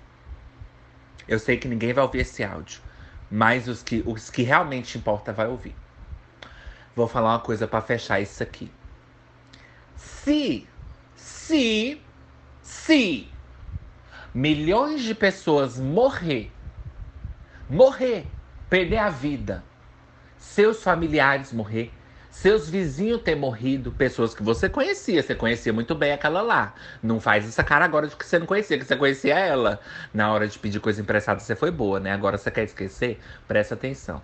[1.27, 2.81] Eu sei que ninguém vai ouvir esse áudio,
[3.29, 5.75] Mas os que, os que realmente importa vai ouvir.
[6.95, 8.71] Vou falar uma coisa para fechar isso aqui.
[9.95, 10.67] Se,
[11.15, 12.01] se,
[12.61, 13.29] se
[14.33, 16.51] milhões de pessoas morrer,
[17.69, 18.25] morrer,
[18.69, 19.63] perder a vida,
[20.37, 21.91] seus familiares morrer,
[22.29, 26.73] seus vizinhos ter morrido, pessoas que você conhecia, você conhecia muito bem aquela lá.
[27.01, 29.79] Não faz essa cara agora de que você não conhecia, que você conhecia ela.
[30.13, 32.11] Na hora de pedir coisa emprestada, você foi boa, né?
[32.11, 33.19] Agora você quer esquecer?
[33.47, 34.21] Presta atenção.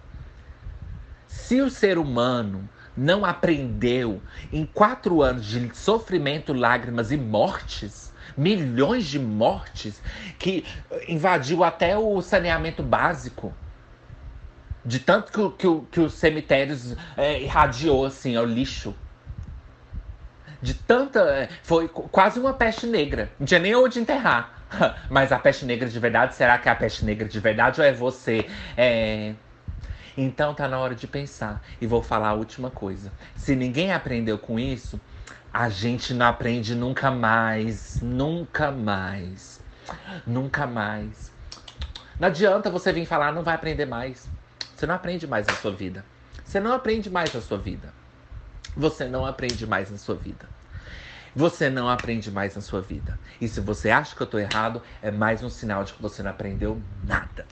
[1.27, 4.21] Se o ser humano não aprendeu
[4.53, 8.04] em quatro anos de sofrimento, lágrimas e mortes,
[8.37, 10.01] milhões de mortes,
[10.37, 10.65] que
[11.07, 13.53] invadiu até o saneamento básico
[14.85, 18.95] de tanto que, que, que os cemitérios é, irradiou, assim, ao lixo.
[20.61, 21.19] De tanta.
[21.21, 23.31] É, foi quase uma peste negra.
[23.39, 24.53] Não tinha nem onde enterrar.
[25.09, 27.87] Mas a peste negra de verdade, será que é a peste negra de verdade ou
[27.87, 28.47] é você?
[28.77, 29.33] É...
[30.15, 31.61] Então tá na hora de pensar.
[31.81, 33.11] E vou falar a última coisa.
[33.35, 35.01] Se ninguém aprendeu com isso,
[35.55, 38.01] a gente não aprende nunca mais.
[38.01, 39.61] Nunca mais.
[40.27, 41.31] Nunca mais.
[42.19, 44.27] Não adianta você vir falar, não vai aprender mais.
[44.75, 46.03] Você não aprende mais na sua vida.
[46.43, 47.93] Você não aprende mais na sua vida.
[48.75, 50.45] Você não aprende mais na sua vida.
[51.33, 53.17] Você não aprende mais na sua vida.
[53.39, 56.21] E se você acha que eu tô errado, é mais um sinal de que você
[56.21, 57.47] não aprendeu nada.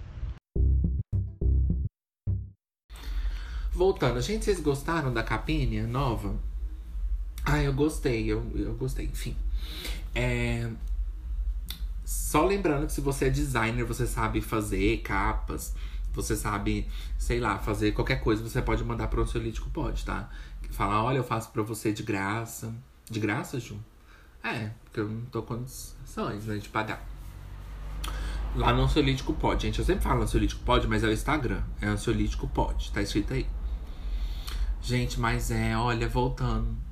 [3.72, 6.36] Voltando, gente, vocês gostaram da capinha nova?
[7.46, 9.36] Ah, eu gostei, eu, eu gostei, enfim.
[10.16, 10.70] É...
[12.06, 15.74] Só lembrando que se você é designer, você sabe fazer capas,
[16.14, 16.88] você sabe,
[17.18, 20.30] sei lá, fazer qualquer coisa, você pode mandar para o ansiolítico, pode, tá?
[20.72, 22.74] Falar, olha, eu faço para você de graça.
[23.10, 23.78] De graça, Ju?
[24.44, 27.06] É, porque eu não tô com condições né, de pagar.
[28.56, 29.80] Lá no ansiolítico pode, gente.
[29.80, 31.62] Eu sempre falo ansiolítico pode, mas é o Instagram.
[31.82, 33.48] É ansiolítico pode, tá escrito aí.
[34.82, 36.83] Gente, mas é, olha, voltando.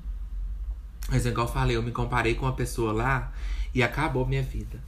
[1.08, 3.32] Mas igual eu falei, eu me comparei com uma pessoa lá
[3.74, 4.82] e acabou minha vida.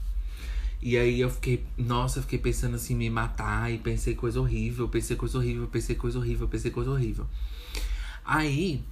[0.80, 4.86] E aí eu fiquei, nossa, eu fiquei pensando assim, me matar, e pensei coisa horrível,
[4.88, 7.26] pensei coisa horrível, pensei coisa horrível, pensei coisa horrível.
[8.24, 8.84] Aí.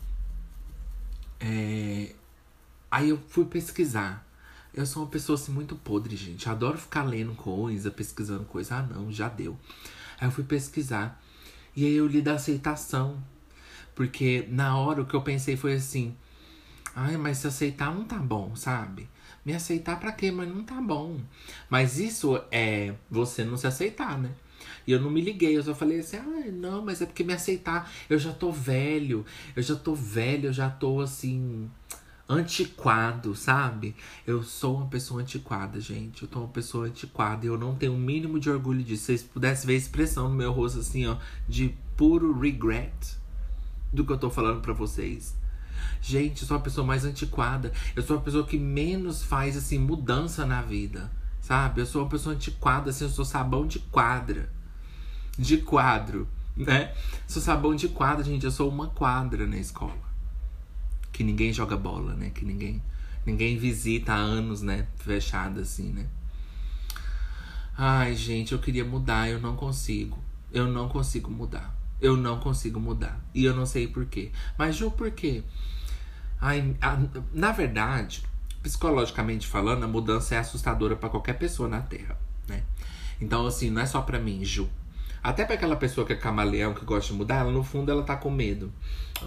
[1.38, 2.14] É,
[2.90, 4.26] aí eu fui pesquisar.
[4.72, 6.48] Eu sou uma pessoa assim muito podre, gente.
[6.48, 8.76] Adoro ficar lendo coisa, pesquisando coisa.
[8.76, 9.58] Ah, não, já deu.
[10.18, 11.22] Aí eu fui pesquisar.
[11.76, 13.22] E aí eu li da aceitação.
[13.94, 16.16] Porque na hora o que eu pensei foi assim:
[16.94, 19.08] ai, mas se aceitar não tá bom, sabe?
[19.44, 20.30] Me aceitar para quê?
[20.30, 21.20] Mas não tá bom.
[21.68, 24.30] Mas isso é você não se aceitar, né?
[24.86, 27.32] E eu não me liguei, eu só falei assim, ah, não, mas é porque me
[27.32, 29.24] aceitar, eu já tô velho,
[29.54, 31.70] eu já tô velho, eu já tô assim,
[32.28, 33.94] antiquado, sabe?
[34.26, 36.22] Eu sou uma pessoa antiquada, gente.
[36.22, 39.04] Eu tô uma pessoa antiquada e eu não tenho o mínimo de orgulho disso.
[39.04, 41.16] Se vocês pudessem ver a expressão no meu rosto, assim, ó,
[41.48, 42.92] de puro regret
[43.92, 45.36] do que eu tô falando para vocês.
[46.00, 47.72] Gente, eu sou a pessoa mais antiquada.
[47.94, 51.10] Eu sou a pessoa que menos faz, assim, mudança na vida.
[51.40, 51.80] Sabe?
[51.80, 54.50] Eu sou uma pessoa antiquada, assim, eu sou sabão de quadra.
[55.38, 56.94] De quadro, né?
[57.26, 58.44] Sou sabão de quadra, gente.
[58.44, 60.12] Eu sou uma quadra na escola.
[61.10, 62.30] Que ninguém joga bola, né?
[62.30, 62.82] Que ninguém,
[63.26, 64.86] ninguém visita há anos, né?
[64.96, 66.06] Fechada, assim, né?
[67.76, 70.18] Ai, gente, eu queria mudar, eu não consigo.
[70.52, 71.74] Eu não consigo mudar.
[72.02, 73.18] Eu não consigo mudar.
[73.32, 74.32] E eu não sei por quê.
[74.58, 75.44] Mas, Ju, por quê?
[76.40, 76.98] Ai, a,
[77.32, 78.24] na verdade,
[78.60, 82.64] psicologicamente falando, a mudança é assustadora para qualquer pessoa na Terra, né?
[83.20, 84.68] Então, assim, não é só para mim, Ju.
[85.22, 88.02] Até para aquela pessoa que é camaleão, que gosta de mudar, ela no fundo ela
[88.02, 88.72] tá com medo.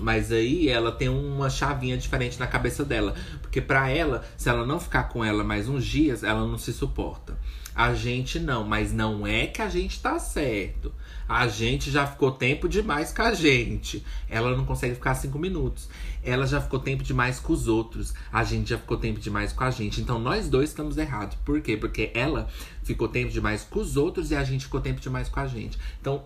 [0.01, 3.15] Mas aí ela tem uma chavinha diferente na cabeça dela.
[3.41, 6.73] Porque para ela, se ela não ficar com ela mais uns dias, ela não se
[6.73, 7.37] suporta.
[7.73, 10.93] A gente não, mas não é que a gente tá certo.
[11.27, 14.05] A gente já ficou tempo demais com a gente.
[14.29, 15.89] Ela não consegue ficar cinco minutos.
[16.23, 18.13] Ela já ficou tempo demais com os outros.
[18.31, 20.01] A gente já ficou tempo demais com a gente.
[20.01, 21.35] Então nós dois estamos errados.
[21.43, 21.75] Por quê?
[21.75, 22.47] Porque ela
[22.83, 25.79] ficou tempo demais com os outros e a gente ficou tempo demais com a gente.
[25.99, 26.23] Então,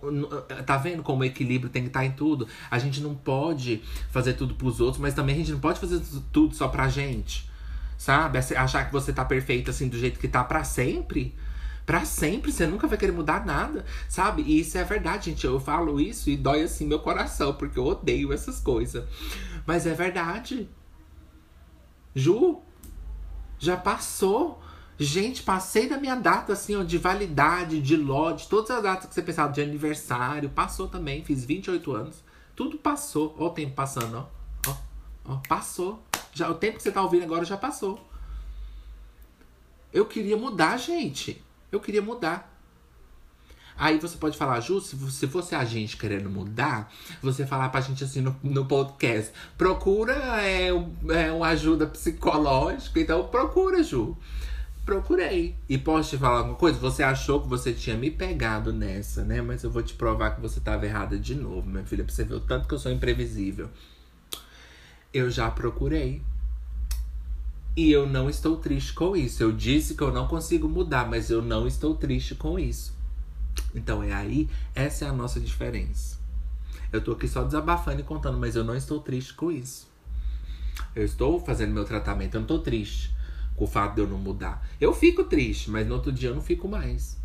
[0.66, 2.46] tá vendo como o equilíbrio tem que estar tá em tudo?
[2.70, 6.00] A gente não pode fazer tudo pros outros, mas também a gente não pode fazer
[6.30, 7.48] tudo só pra gente.
[7.96, 8.38] Sabe?
[8.38, 11.34] Achar que você tá perfeito assim do jeito que tá para sempre
[11.90, 14.42] para sempre, você nunca vai querer mudar nada, sabe?
[14.42, 15.44] E isso é verdade, gente.
[15.44, 19.04] Eu falo isso e dói assim meu coração, porque eu odeio essas coisas.
[19.66, 20.70] Mas é verdade.
[22.14, 22.60] Ju,
[23.58, 24.62] já passou.
[24.96, 29.14] Gente, passei da minha data, assim, ó, de validade, de lote, todas as datas que
[29.16, 32.22] você pensava de aniversário, passou também, fiz 28 anos.
[32.54, 33.34] Tudo passou.
[33.36, 34.70] Ó o tempo passando, ó.
[34.70, 34.76] Ó,
[35.24, 36.00] ó passou.
[36.32, 37.98] Já, o tempo que você tá ouvindo agora já passou.
[39.92, 41.49] Eu queria mudar, gente.
[41.70, 42.50] Eu queria mudar.
[43.80, 46.92] Aí você pode falar, Ju, se você fosse a gente querendo mudar,
[47.22, 50.12] você falar pra gente assim no, no podcast, procura
[50.42, 54.14] é, é, uma ajuda psicológica, então procura, Ju.
[54.84, 55.56] Procurei.
[55.66, 56.78] E posso te falar uma coisa?
[56.78, 59.40] Você achou que você tinha me pegado nessa, né?
[59.40, 62.24] Mas eu vou te provar que você tava errada de novo, minha filha, pra você
[62.24, 63.70] ver o tanto que eu sou imprevisível.
[65.14, 66.20] Eu já procurei.
[67.76, 69.42] E eu não estou triste com isso.
[69.42, 72.92] Eu disse que eu não consigo mudar, mas eu não estou triste com isso.
[73.74, 76.18] Então é aí, essa é a nossa diferença.
[76.92, 79.88] Eu tô aqui só desabafando e contando, mas eu não estou triste com isso.
[80.94, 83.14] Eu estou fazendo meu tratamento, eu não tô triste
[83.54, 84.66] com o fato de eu não mudar.
[84.80, 87.16] Eu fico triste, mas no outro dia eu não fico mais.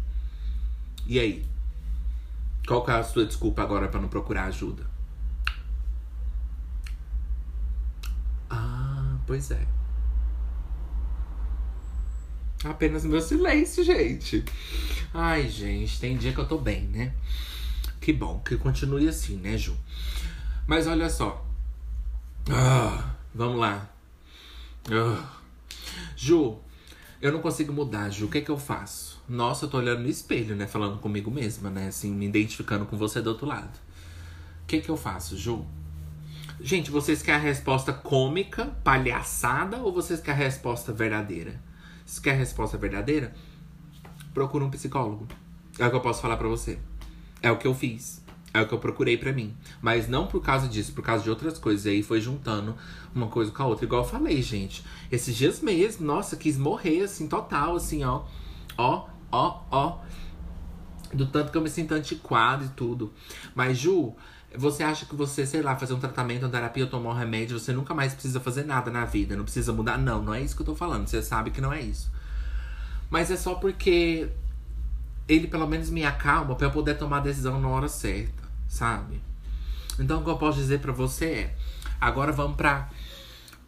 [1.08, 1.46] E aí?
[2.68, 4.86] Qual que é a sua desculpa agora para não procurar ajuda?
[8.50, 9.75] Ah, pois é.
[12.66, 14.44] Apenas meu silêncio, gente.
[15.14, 17.14] Ai, gente, tem dia que eu tô bem, né?
[18.02, 19.78] Que bom, que continue assim, né, Ju?
[20.66, 21.46] Mas olha só.
[22.50, 23.88] Ah, vamos lá.
[24.92, 25.32] Ah.
[26.16, 26.58] Ju,
[27.22, 28.26] eu não consigo mudar, Ju.
[28.26, 29.22] O que é que eu faço?
[29.30, 30.66] Nossa, eu tô olhando no espelho, né?
[30.66, 31.88] Falando comigo mesma, né?
[31.88, 33.78] Assim, me identificando com você do outro lado.
[34.64, 35.64] O que é que eu faço, Ju?
[36.60, 41.64] Gente, vocês querem a resposta cômica, palhaçada, ou vocês querem a resposta verdadeira?
[42.06, 43.34] Se quer a resposta verdadeira,
[44.34, 45.28] procura um psicólogo.
[45.80, 46.78] É o que eu posso falar para você.
[47.42, 48.24] É o que eu fiz.
[48.54, 49.54] É o que eu procurei para mim.
[49.82, 51.86] Mas não por causa disso, por causa de outras coisas.
[51.86, 52.76] E aí foi juntando
[53.14, 53.86] uma coisa com a outra.
[53.86, 54.86] Igual eu falei, gente.
[55.12, 58.24] Esses dias mesmo, nossa, quis morrer, assim, total, assim, ó.
[58.78, 59.98] Ó, ó, ó.
[61.14, 63.12] Do tanto que eu me sinto antiquado e tudo.
[63.54, 64.16] Mas, Ju,
[64.58, 67.74] você acha que você, sei lá, fazer um tratamento, uma terapia, tomar um remédio, você
[67.74, 69.98] nunca mais precisa fazer nada na vida, não precisa mudar?
[69.98, 71.08] Não, não é isso que eu tô falando.
[71.08, 72.12] Você sabe que não é isso.
[73.10, 74.30] Mas é só porque
[75.28, 79.22] ele pelo menos me acalma para eu poder tomar a decisão na hora certa, sabe?
[80.00, 81.56] Então o que eu posso dizer para você é,
[82.00, 82.90] agora vamos para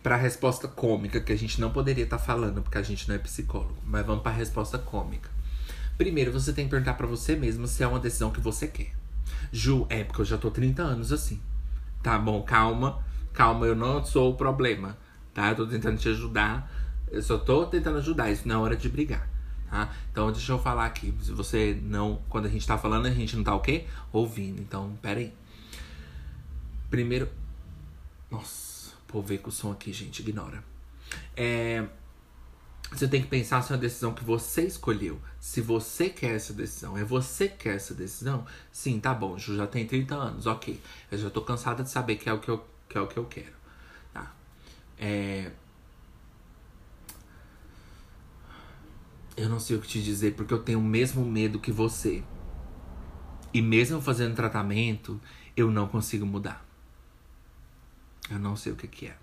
[0.03, 3.09] para a resposta cômica que a gente não poderia estar tá falando porque a gente
[3.09, 5.29] não é psicólogo, mas vamos para a resposta cômica.
[5.97, 8.93] Primeiro, você tem que perguntar para você mesmo se é uma decisão que você quer.
[9.51, 11.41] Ju, é porque eu já tô 30 anos assim.
[12.01, 13.03] Tá bom, calma.
[13.33, 14.97] Calma, eu não sou o problema.
[15.33, 15.49] Tá?
[15.49, 16.71] Eu tô tentando te ajudar.
[17.09, 18.31] Eu só tô tentando ajudar.
[18.31, 19.29] Isso não é hora de brigar.
[19.69, 19.93] Tá?
[20.11, 21.13] Então deixa eu falar aqui.
[21.21, 22.21] Se você não.
[22.29, 23.85] Quando a gente tá falando, a gente não tá o quê?
[24.11, 24.61] Ouvindo.
[24.61, 25.33] Então, pera aí.
[26.89, 27.29] Primeiro.
[28.31, 30.19] Nossa, pô, ver com o som aqui, gente.
[30.19, 30.63] Ignora.
[31.35, 31.85] É.
[32.91, 35.19] Você tem que pensar se é uma decisão que você escolheu.
[35.39, 38.45] Se você quer essa decisão, é você que quer essa decisão?
[38.71, 40.79] Sim, tá bom, Ju já tem 30 anos, ok.
[41.11, 43.17] Eu já tô cansada de saber que é o que eu, que é o que
[43.17, 43.53] eu quero.
[44.13, 44.31] Tá?
[44.97, 45.51] É...
[49.35, 52.23] Eu não sei o que te dizer, porque eu tenho o mesmo medo que você.
[53.53, 55.19] E mesmo fazendo tratamento,
[55.55, 56.65] eu não consigo mudar.
[58.31, 59.17] Eu não sei o que, que é.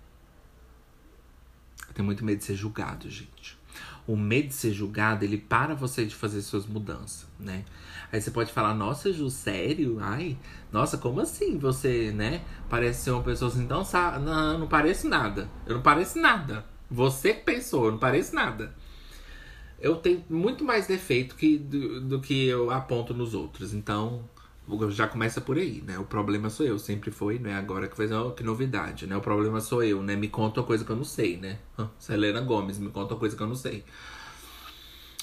[1.95, 3.57] Tenho muito medo de ser julgado, gente.
[4.05, 7.65] O medo de ser julgado, ele para você de fazer suas mudanças, né?
[8.11, 9.97] Aí você pode falar, nossa, Ju, sério?
[9.99, 10.37] Ai,
[10.71, 12.43] nossa, como assim você, né?
[12.69, 13.83] Parece ser uma pessoa assim, então,
[14.21, 15.49] não, não parece nada.
[15.65, 16.65] Eu não pareço nada.
[16.91, 18.75] Você que pensou, eu não pareço nada.
[19.79, 23.73] Eu tenho muito mais defeito que, do, do que eu aponto nos outros.
[23.73, 24.29] Então,
[24.89, 25.99] já começa por aí, né?
[25.99, 27.55] O problema sou eu, sempre foi, né?
[27.55, 29.15] Agora que fez, oh, que novidade, né?
[29.15, 30.15] O problema sou eu, né?
[30.15, 31.59] Me conta uma coisa que eu não sei, né?
[31.99, 33.83] Selena Gomes, me conta uma coisa que eu não sei.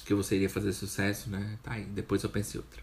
[0.04, 1.58] Que você iria fazer sucesso, né?
[1.62, 2.82] Tá aí, depois eu pensei outra.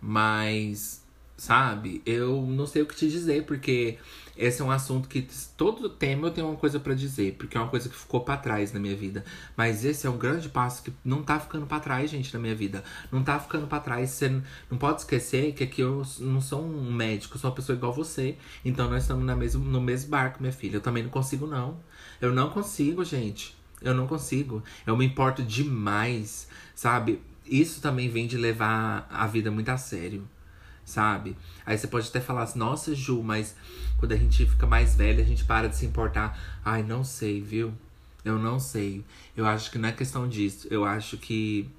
[0.00, 1.03] Mas
[1.36, 2.02] sabe?
[2.06, 3.98] Eu não sei o que te dizer, porque
[4.36, 5.26] esse é um assunto que
[5.56, 8.36] todo tema eu tenho uma coisa para dizer, porque é uma coisa que ficou para
[8.36, 9.24] trás na minha vida.
[9.56, 12.54] Mas esse é um grande passo que não tá ficando para trás, gente, na minha
[12.54, 12.82] vida.
[13.12, 14.10] Não tá ficando para trás.
[14.10, 14.28] Você
[14.70, 17.92] não pode esquecer que aqui eu não sou um médico, eu sou uma pessoa igual
[17.92, 18.36] você.
[18.64, 20.76] Então nós estamos na mesmo, no mesmo barco, minha filha.
[20.76, 21.78] Eu também não consigo, não.
[22.20, 23.56] Eu não consigo, gente.
[23.82, 24.62] Eu não consigo.
[24.86, 27.20] Eu me importo demais, sabe?
[27.46, 30.26] Isso também vem de levar a vida muito a sério
[30.84, 31.36] sabe?
[31.64, 33.54] Aí você pode até falar assim, nossa, Ju, mas
[33.98, 36.38] quando a gente fica mais velha, a gente para de se importar.
[36.64, 37.74] Ai, não sei, viu?
[38.24, 39.04] Eu não sei.
[39.36, 40.66] Eu acho que não é questão disso.
[40.70, 41.70] Eu acho que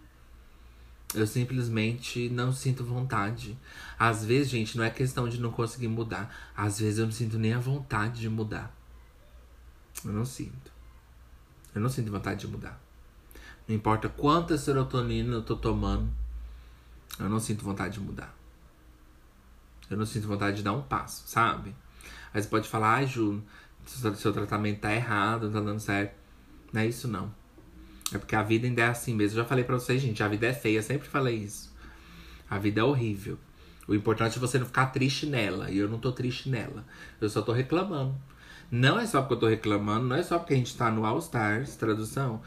[1.13, 3.57] eu simplesmente não sinto vontade.
[3.97, 6.33] Às vezes, gente, não é questão de não conseguir mudar.
[6.55, 8.75] Às vezes eu não sinto nem a vontade de mudar.
[10.03, 10.71] Eu não sinto.
[11.73, 12.79] Eu não sinto vontade de mudar.
[13.67, 16.07] Não importa quanta serotonina eu tô tomando,
[17.19, 18.33] eu não sinto vontade de mudar.
[19.89, 21.75] Eu não sinto vontade de dar um passo, sabe?
[22.33, 23.43] Aí você pode falar, ai, ah, Ju,
[23.85, 26.15] seu tratamento tá errado, não tá dando certo.
[26.73, 27.33] Não é isso, não.
[28.13, 29.37] É porque a vida ainda é assim mesmo.
[29.37, 31.73] Eu já falei pra vocês, gente, a vida é feia, sempre falei isso.
[32.49, 33.37] A vida é horrível.
[33.87, 35.69] O importante é você não ficar triste nela.
[35.69, 36.85] E eu não tô triste nela.
[37.21, 38.15] Eu só tô reclamando.
[38.69, 41.05] Não é só porque eu tô reclamando, não é só porque a gente tá no
[41.05, 42.41] All Stars, tradução.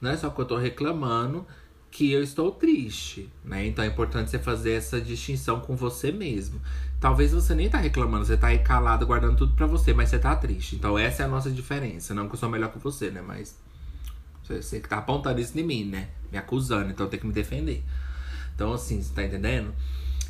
[0.00, 1.46] Não é só porque eu tô reclamando
[1.92, 3.66] que eu estou triste, né?
[3.66, 6.58] Então é importante você fazer essa distinção com você mesmo.
[6.98, 10.18] Talvez você nem tá reclamando, você tá aí calado, guardando tudo pra você, mas você
[10.18, 10.74] tá triste.
[10.74, 12.14] Então essa é a nossa diferença.
[12.14, 13.20] Não que eu sou melhor que você, né?
[13.20, 13.54] Mas
[14.42, 16.08] você que tá apontando isso em mim, né?
[16.30, 17.84] Me acusando, então eu tenho que me defender.
[18.54, 19.74] Então, assim, você tá entendendo?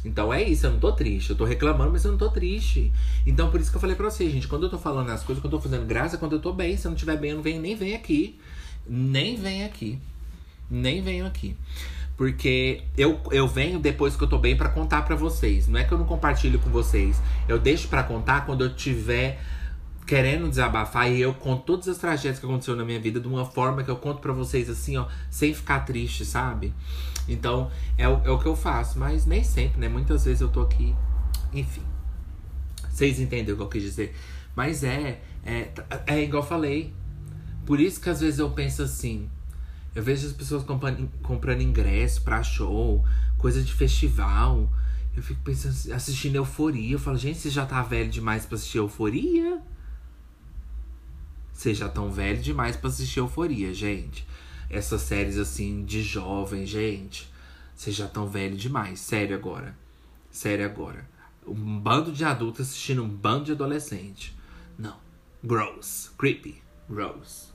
[0.04, 1.30] Então é isso, eu não tô triste.
[1.30, 2.92] Eu tô reclamando, mas eu não tô triste.
[3.24, 5.40] Então por isso que eu falei pra você, gente, quando eu tô falando as coisas,
[5.40, 7.36] quando eu tô fazendo graça, quando eu tô bem, se eu não tiver bem, eu
[7.36, 8.40] não venho, nem vem aqui.
[8.84, 10.00] Nem vem aqui.
[10.72, 11.56] Nem venho aqui.
[12.16, 15.68] Porque eu, eu venho depois que eu tô bem para contar para vocês.
[15.68, 17.20] Não é que eu não compartilho com vocês.
[17.48, 19.40] Eu deixo para contar quando eu tiver
[20.06, 23.44] querendo desabafar e eu conto todas as tragédias que aconteceram na minha vida de uma
[23.44, 26.74] forma que eu conto para vocês assim, ó, sem ficar triste, sabe?
[27.28, 29.88] Então, é o, é o que eu faço, mas nem sempre, né?
[29.88, 30.94] Muitas vezes eu tô aqui,
[31.52, 31.82] enfim.
[32.90, 34.14] Vocês entendem o que eu quis dizer?
[34.54, 35.70] Mas é, é,
[36.06, 36.92] é igual eu falei.
[37.64, 39.30] Por isso que às vezes eu penso assim,
[39.94, 43.04] eu vejo as pessoas comprando, comprando ingresso pra show,
[43.36, 44.70] coisa de festival.
[45.14, 46.94] Eu fico pensando, assistindo Euforia.
[46.94, 49.60] Eu falo, gente, você já tá velho demais pra assistir Euforia?
[51.52, 54.26] Você já tão velho demais pra assistir Euforia, gente.
[54.70, 57.30] Essas séries assim de jovem, gente.
[57.74, 59.00] Vocês já tão velho demais.
[59.00, 59.76] Sério agora.
[60.30, 61.06] Sério agora.
[61.46, 64.34] Um bando de adultos assistindo um bando de adolescente.
[64.78, 64.96] Não.
[65.44, 66.10] Gross.
[66.16, 66.62] Creepy.
[66.88, 67.51] Gross.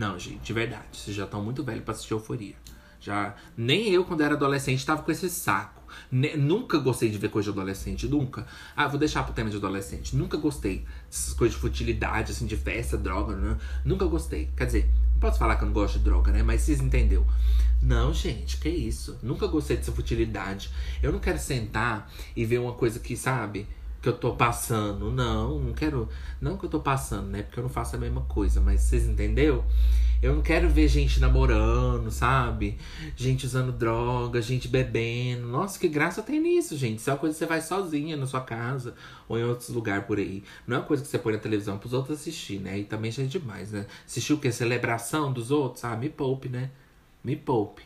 [0.00, 0.86] Não, gente, de verdade.
[0.94, 2.54] Vocês já estão muito velhos pra assistir Euforia.
[2.98, 3.34] Já.
[3.54, 5.82] Nem eu, quando era adolescente, tava com esse saco.
[6.10, 8.46] Ne nunca gostei de ver coisa de adolescente, nunca.
[8.74, 10.16] Ah, vou deixar pro tema de adolescente.
[10.16, 13.58] Nunca gostei dessas coisas de futilidade, assim, de festa, droga, né?
[13.84, 14.48] Nunca gostei.
[14.56, 16.42] Quer dizer, não posso falar que eu não gosto de droga, né?
[16.42, 17.26] Mas vocês entenderam.
[17.82, 19.18] Não, gente, que isso.
[19.22, 20.70] Nunca gostei dessa futilidade.
[21.02, 23.68] Eu não quero sentar e ver uma coisa que, sabe?
[24.00, 25.10] Que eu tô passando.
[25.10, 26.08] Não, não quero.
[26.40, 27.42] Não que eu tô passando, né?
[27.42, 29.64] Porque eu não faço a mesma coisa, mas vocês entendeu?
[30.22, 32.76] Eu não quero ver gente namorando, sabe?
[33.16, 35.46] Gente usando droga, gente bebendo.
[35.48, 36.98] Nossa, que graça tem nisso, gente.
[36.98, 38.94] Isso é uma coisa que você vai sozinha na sua casa
[39.26, 40.44] ou em outros lugares por aí.
[40.66, 42.78] Não é uma coisa que você põe na televisão pros outros assistir, né?
[42.78, 43.86] E também já é demais, né?
[44.06, 44.52] Assistir o quê?
[44.52, 45.84] Celebração dos outros?
[45.84, 46.70] Ah, me poupe, né?
[47.24, 47.82] Me poupe.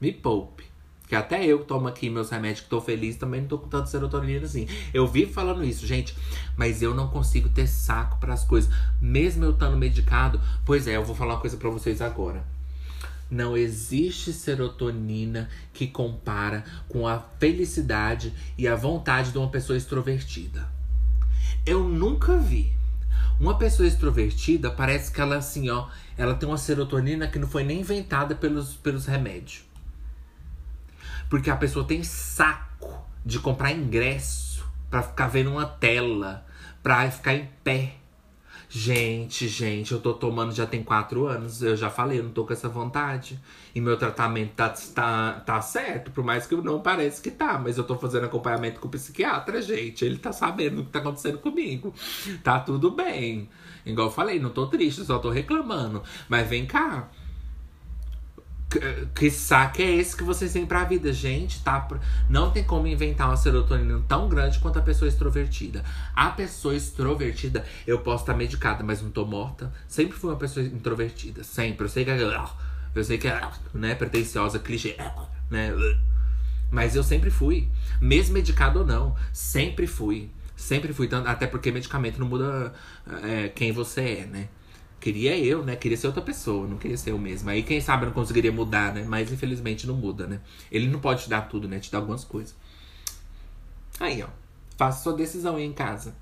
[0.00, 0.71] Me poupe.
[1.12, 3.68] Que até eu que tomo aqui meus remédios que tô feliz também não tô com
[3.68, 4.66] tanto serotonina assim.
[4.94, 6.16] Eu vivo falando isso, gente.
[6.56, 8.72] Mas eu não consigo ter saco para as coisas.
[8.98, 10.40] Mesmo eu estando medicado.
[10.64, 12.42] Pois é, eu vou falar uma coisa para vocês agora.
[13.30, 20.66] Não existe serotonina que compara com a felicidade e a vontade de uma pessoa extrovertida.
[21.66, 22.72] Eu nunca vi.
[23.38, 27.64] Uma pessoa extrovertida parece que ela assim, ó, ela tem uma serotonina que não foi
[27.64, 29.70] nem inventada pelos, pelos remédios.
[31.32, 36.44] Porque a pessoa tem saco de comprar ingresso para ficar vendo uma tela,
[36.82, 37.94] pra ficar em pé.
[38.68, 41.62] Gente, gente, eu tô tomando já tem quatro anos.
[41.62, 43.40] Eu já falei, eu não tô com essa vontade.
[43.74, 47.58] E meu tratamento tá, tá, tá certo, por mais que não pareça que tá.
[47.58, 50.04] Mas eu tô fazendo acompanhamento com o psiquiatra, gente.
[50.04, 51.94] Ele tá sabendo o que tá acontecendo comigo.
[52.44, 53.48] Tá tudo bem.
[53.86, 56.02] Igual eu falei, não tô triste, só tô reclamando.
[56.28, 57.08] Mas vem cá.
[59.14, 61.62] Que saque é esse que vocês têm pra vida, gente?
[61.62, 61.86] Tá?
[62.28, 65.84] Não tem como inventar uma serotonina tão grande quanto a pessoa extrovertida.
[66.14, 69.72] A pessoa extrovertida, eu posso estar medicada, mas não tô morta.
[69.86, 71.44] Sempre fui uma pessoa introvertida.
[71.44, 71.84] Sempre.
[71.84, 72.44] Eu sei que é.
[72.94, 73.40] Eu sei que é
[73.72, 74.96] né, pretensiosa, clichê.
[75.50, 75.72] Né?
[76.70, 77.68] Mas eu sempre fui.
[78.00, 79.14] Mesmo medicado ou não.
[79.32, 80.30] Sempre fui.
[80.56, 81.08] Sempre fui.
[81.26, 82.72] Até porque medicamento não muda
[83.22, 84.48] é, quem você é, né?
[85.02, 85.74] Queria eu, né?
[85.74, 87.50] Queria ser outra pessoa, não queria ser eu mesmo.
[87.50, 89.04] Aí quem sabe eu não conseguiria mudar, né?
[89.04, 90.40] Mas infelizmente não muda, né?
[90.70, 91.80] Ele não pode te dar tudo, né?
[91.80, 92.54] Te dá algumas coisas.
[93.98, 94.28] Aí, ó.
[94.76, 96.14] Faça sua decisão aí em casa.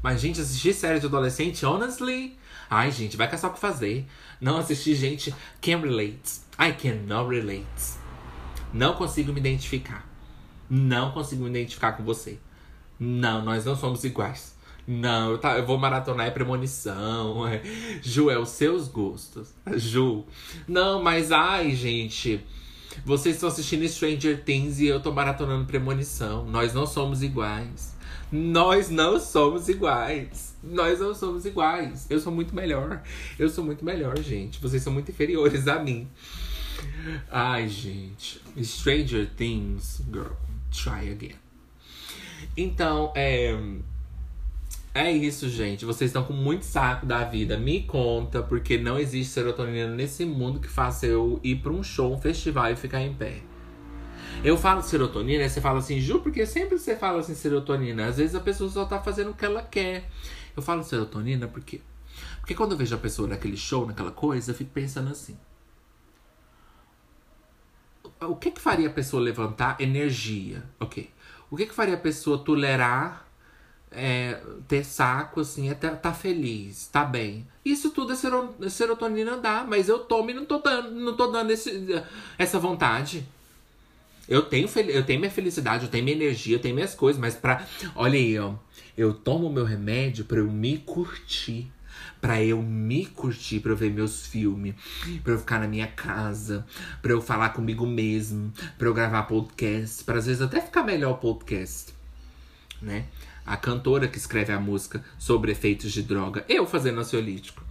[0.00, 2.38] Mas, gente, assistir série de adolescente, honestly.
[2.70, 4.06] Ai, gente, vai caçar o que fazer.
[4.40, 6.42] Não assistir, gente, can relate.
[6.60, 7.66] I cannot relate.
[8.72, 10.08] Não consigo me identificar.
[10.70, 12.38] Não consigo me identificar com você.
[13.00, 14.49] Não, nós não somos iguais.
[14.92, 17.46] Não, eu, tá, eu vou maratonar é premonição.
[17.46, 17.62] É.
[18.02, 19.54] Ju, é os seus gostos.
[19.76, 20.24] Ju.
[20.66, 22.44] Não, mas ai, gente.
[23.04, 26.44] Vocês estão assistindo Stranger Things e eu tô maratonando premonição.
[26.44, 27.96] Nós não somos iguais.
[28.32, 30.56] Nós não somos iguais.
[30.60, 32.08] Nós não somos iguais.
[32.10, 33.00] Eu sou muito melhor.
[33.38, 34.60] Eu sou muito melhor, gente.
[34.60, 36.08] Vocês são muito inferiores a mim.
[37.30, 38.40] Ai, gente.
[38.60, 40.34] Stranger Things, girl.
[40.72, 41.36] Try again.
[42.56, 43.56] Então, é.
[45.02, 45.86] É isso, gente.
[45.86, 47.56] Vocês estão com muito saco da vida.
[47.56, 52.12] Me conta, porque não existe serotonina nesse mundo que faça eu ir pra um show,
[52.12, 53.40] um festival e ficar em pé.
[54.44, 58.08] Eu falo serotonina, você fala assim, Ju, porque sempre você fala assim serotonina.
[58.08, 60.06] Às vezes a pessoa só tá fazendo o que ela quer.
[60.54, 61.80] Eu falo serotonina porque.
[62.40, 65.38] Porque quando eu vejo a pessoa naquele show, naquela coisa, eu fico pensando assim.
[68.20, 70.62] O que que faria a pessoa levantar energia?
[70.78, 71.08] Ok.
[71.50, 73.29] O que que faria a pessoa tolerar
[73.92, 77.46] é, ter saco, assim, até tá feliz, tá bem.
[77.64, 81.50] Isso tudo é serotonina dá, mas eu tomo e não tô dando, não tô dando
[81.50, 82.02] esse,
[82.38, 83.26] essa vontade.
[84.28, 87.34] Eu tenho, eu tenho minha felicidade, eu tenho minha energia, eu tenho minhas coisas, mas
[87.34, 87.66] pra.
[87.96, 88.54] Olha aí, ó.
[88.96, 91.70] Eu tomo meu remédio pra eu me curtir.
[92.20, 94.74] Pra eu me curtir, pra eu ver meus filmes,
[95.24, 96.66] pra eu ficar na minha casa,
[97.00, 101.12] pra eu falar comigo mesmo, pra eu gravar podcast, pra às vezes até ficar melhor
[101.12, 101.94] o podcast,
[102.80, 103.06] né?
[103.44, 107.64] A cantora que escreve a música sobre efeitos de droga, eu fazendo ansiolítico.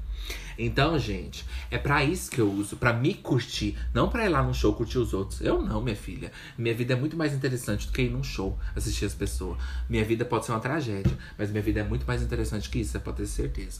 [0.58, 4.44] Então, gente, é para isso que eu uso, para me curtir, não para ir lá
[4.44, 5.40] no show curtir os outros.
[5.40, 6.34] Eu não, minha filha.
[6.58, 9.58] Minha vida é muito mais interessante do que ir num show assistir as pessoas.
[9.90, 12.92] Minha vida pode ser uma tragédia, mas minha vida é muito mais interessante que isso,
[12.92, 13.80] você pode ter certeza.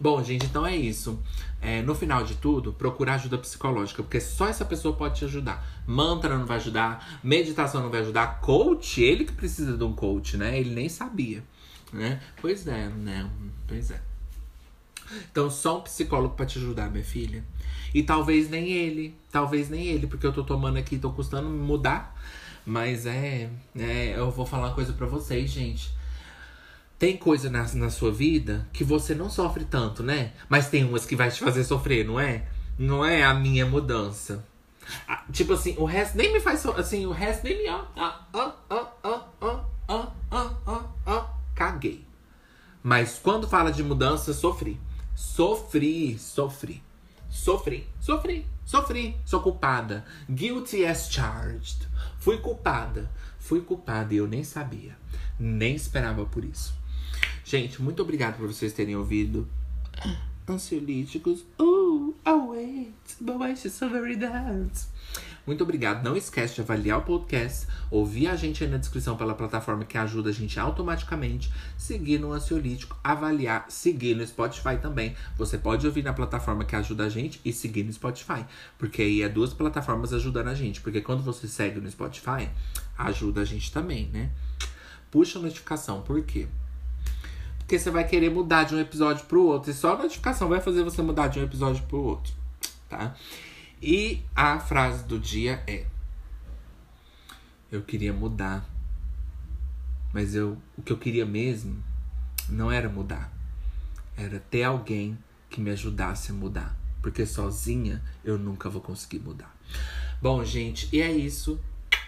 [0.00, 1.20] Bom, gente, então é isso.
[1.60, 5.66] É, no final de tudo, procurar ajuda psicológica, porque só essa pessoa pode te ajudar.
[5.86, 10.36] Mantra não vai ajudar, meditação não vai ajudar, coach, ele que precisa de um coach,
[10.36, 10.58] né?
[10.58, 11.44] Ele nem sabia,
[11.92, 12.20] né?
[12.40, 13.28] Pois é, né?
[13.66, 14.00] Pois é.
[15.30, 17.44] Então, só um psicólogo para te ajudar, minha filha.
[17.92, 22.16] E talvez nem ele, talvez nem ele, porque eu tô tomando aqui, tô custando mudar.
[22.64, 25.92] Mas é, é eu vou falar uma coisa para vocês, gente.
[27.00, 30.34] Tem coisa na, na sua vida que você não sofre tanto, né?
[30.50, 32.44] Mas tem umas que vai te fazer sofrer, não é?
[32.78, 34.44] Não é a minha mudança.
[35.08, 38.26] Ah, tipo assim, o resto nem me faz assim, o resto nem me ó, ah,
[38.34, 42.04] ah, ah, ah, ah, ah, ah, ah, ah, caguei.
[42.82, 44.78] Mas quando fala de mudança, sofri.
[45.16, 46.82] Sofri, sofri.
[47.30, 49.16] Sofri, sofri, sofri.
[49.24, 50.04] Sou culpada.
[50.28, 51.88] Guilty as charged.
[52.18, 53.10] Fui culpada.
[53.38, 54.98] Fui culpada e eu nem sabia.
[55.38, 56.78] Nem esperava por isso.
[57.50, 59.44] Gente, muito obrigado por vocês terem ouvido.
[60.48, 61.40] Ansiolíticos.
[61.58, 64.86] Uh, oh wait, but she's so very dance?
[65.44, 66.04] Muito obrigado.
[66.04, 69.98] Não esquece de avaliar o podcast, ouvir a gente aí na descrição pela plataforma que
[69.98, 75.16] ajuda a gente automaticamente, seguir no Ansiolítico, avaliar, seguir no Spotify também.
[75.36, 78.46] Você pode ouvir na plataforma que ajuda a gente e seguir no Spotify,
[78.78, 80.80] porque aí é duas plataformas ajudando a gente.
[80.80, 82.48] Porque quando você segue no Spotify,
[82.96, 84.30] ajuda a gente também, né?
[85.10, 86.46] Puxa a notificação, por quê?
[87.70, 89.70] Porque você vai querer mudar de um episódio pro outro.
[89.70, 92.32] E só a notificação vai fazer você mudar de um episódio pro outro,
[92.88, 93.14] tá?
[93.80, 95.86] E a frase do dia é:
[97.70, 98.68] Eu queria mudar.
[100.12, 101.80] Mas eu, o que eu queria mesmo
[102.48, 103.32] não era mudar.
[104.16, 105.16] Era ter alguém
[105.48, 106.76] que me ajudasse a mudar.
[107.00, 109.56] Porque sozinha eu nunca vou conseguir mudar.
[110.20, 111.60] Bom, gente, e é isso.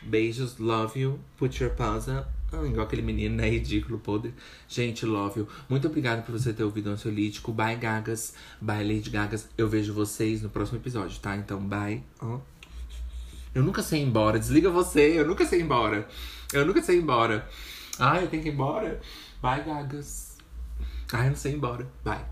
[0.03, 1.21] Beijos, love you.
[1.37, 3.49] Put your pausa ah, igual aquele menino, né?
[3.49, 4.35] Ridículo, podre.
[4.69, 5.49] Gente, love you.
[5.69, 7.53] Muito obrigado por você ter ouvido o Ansiolítico.
[7.53, 8.35] Bye, Gagas.
[8.61, 9.49] Bye, Lady Gagas.
[9.57, 11.37] Eu vejo vocês no próximo episódio, tá?
[11.37, 12.03] Então, bye.
[12.21, 12.41] Oh.
[13.55, 14.39] Eu nunca sei ir embora.
[14.39, 15.19] Desliga você.
[15.19, 16.07] Eu nunca sei ir embora.
[16.53, 17.49] Eu nunca sei ir embora.
[17.99, 19.01] Ai, eu tenho que ir embora.
[19.41, 20.37] Bye, Gagas.
[21.13, 21.87] Ai, eu não sei ir embora.
[22.05, 22.25] Bye.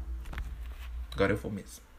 [1.15, 1.90] Agora eu vou mesmo.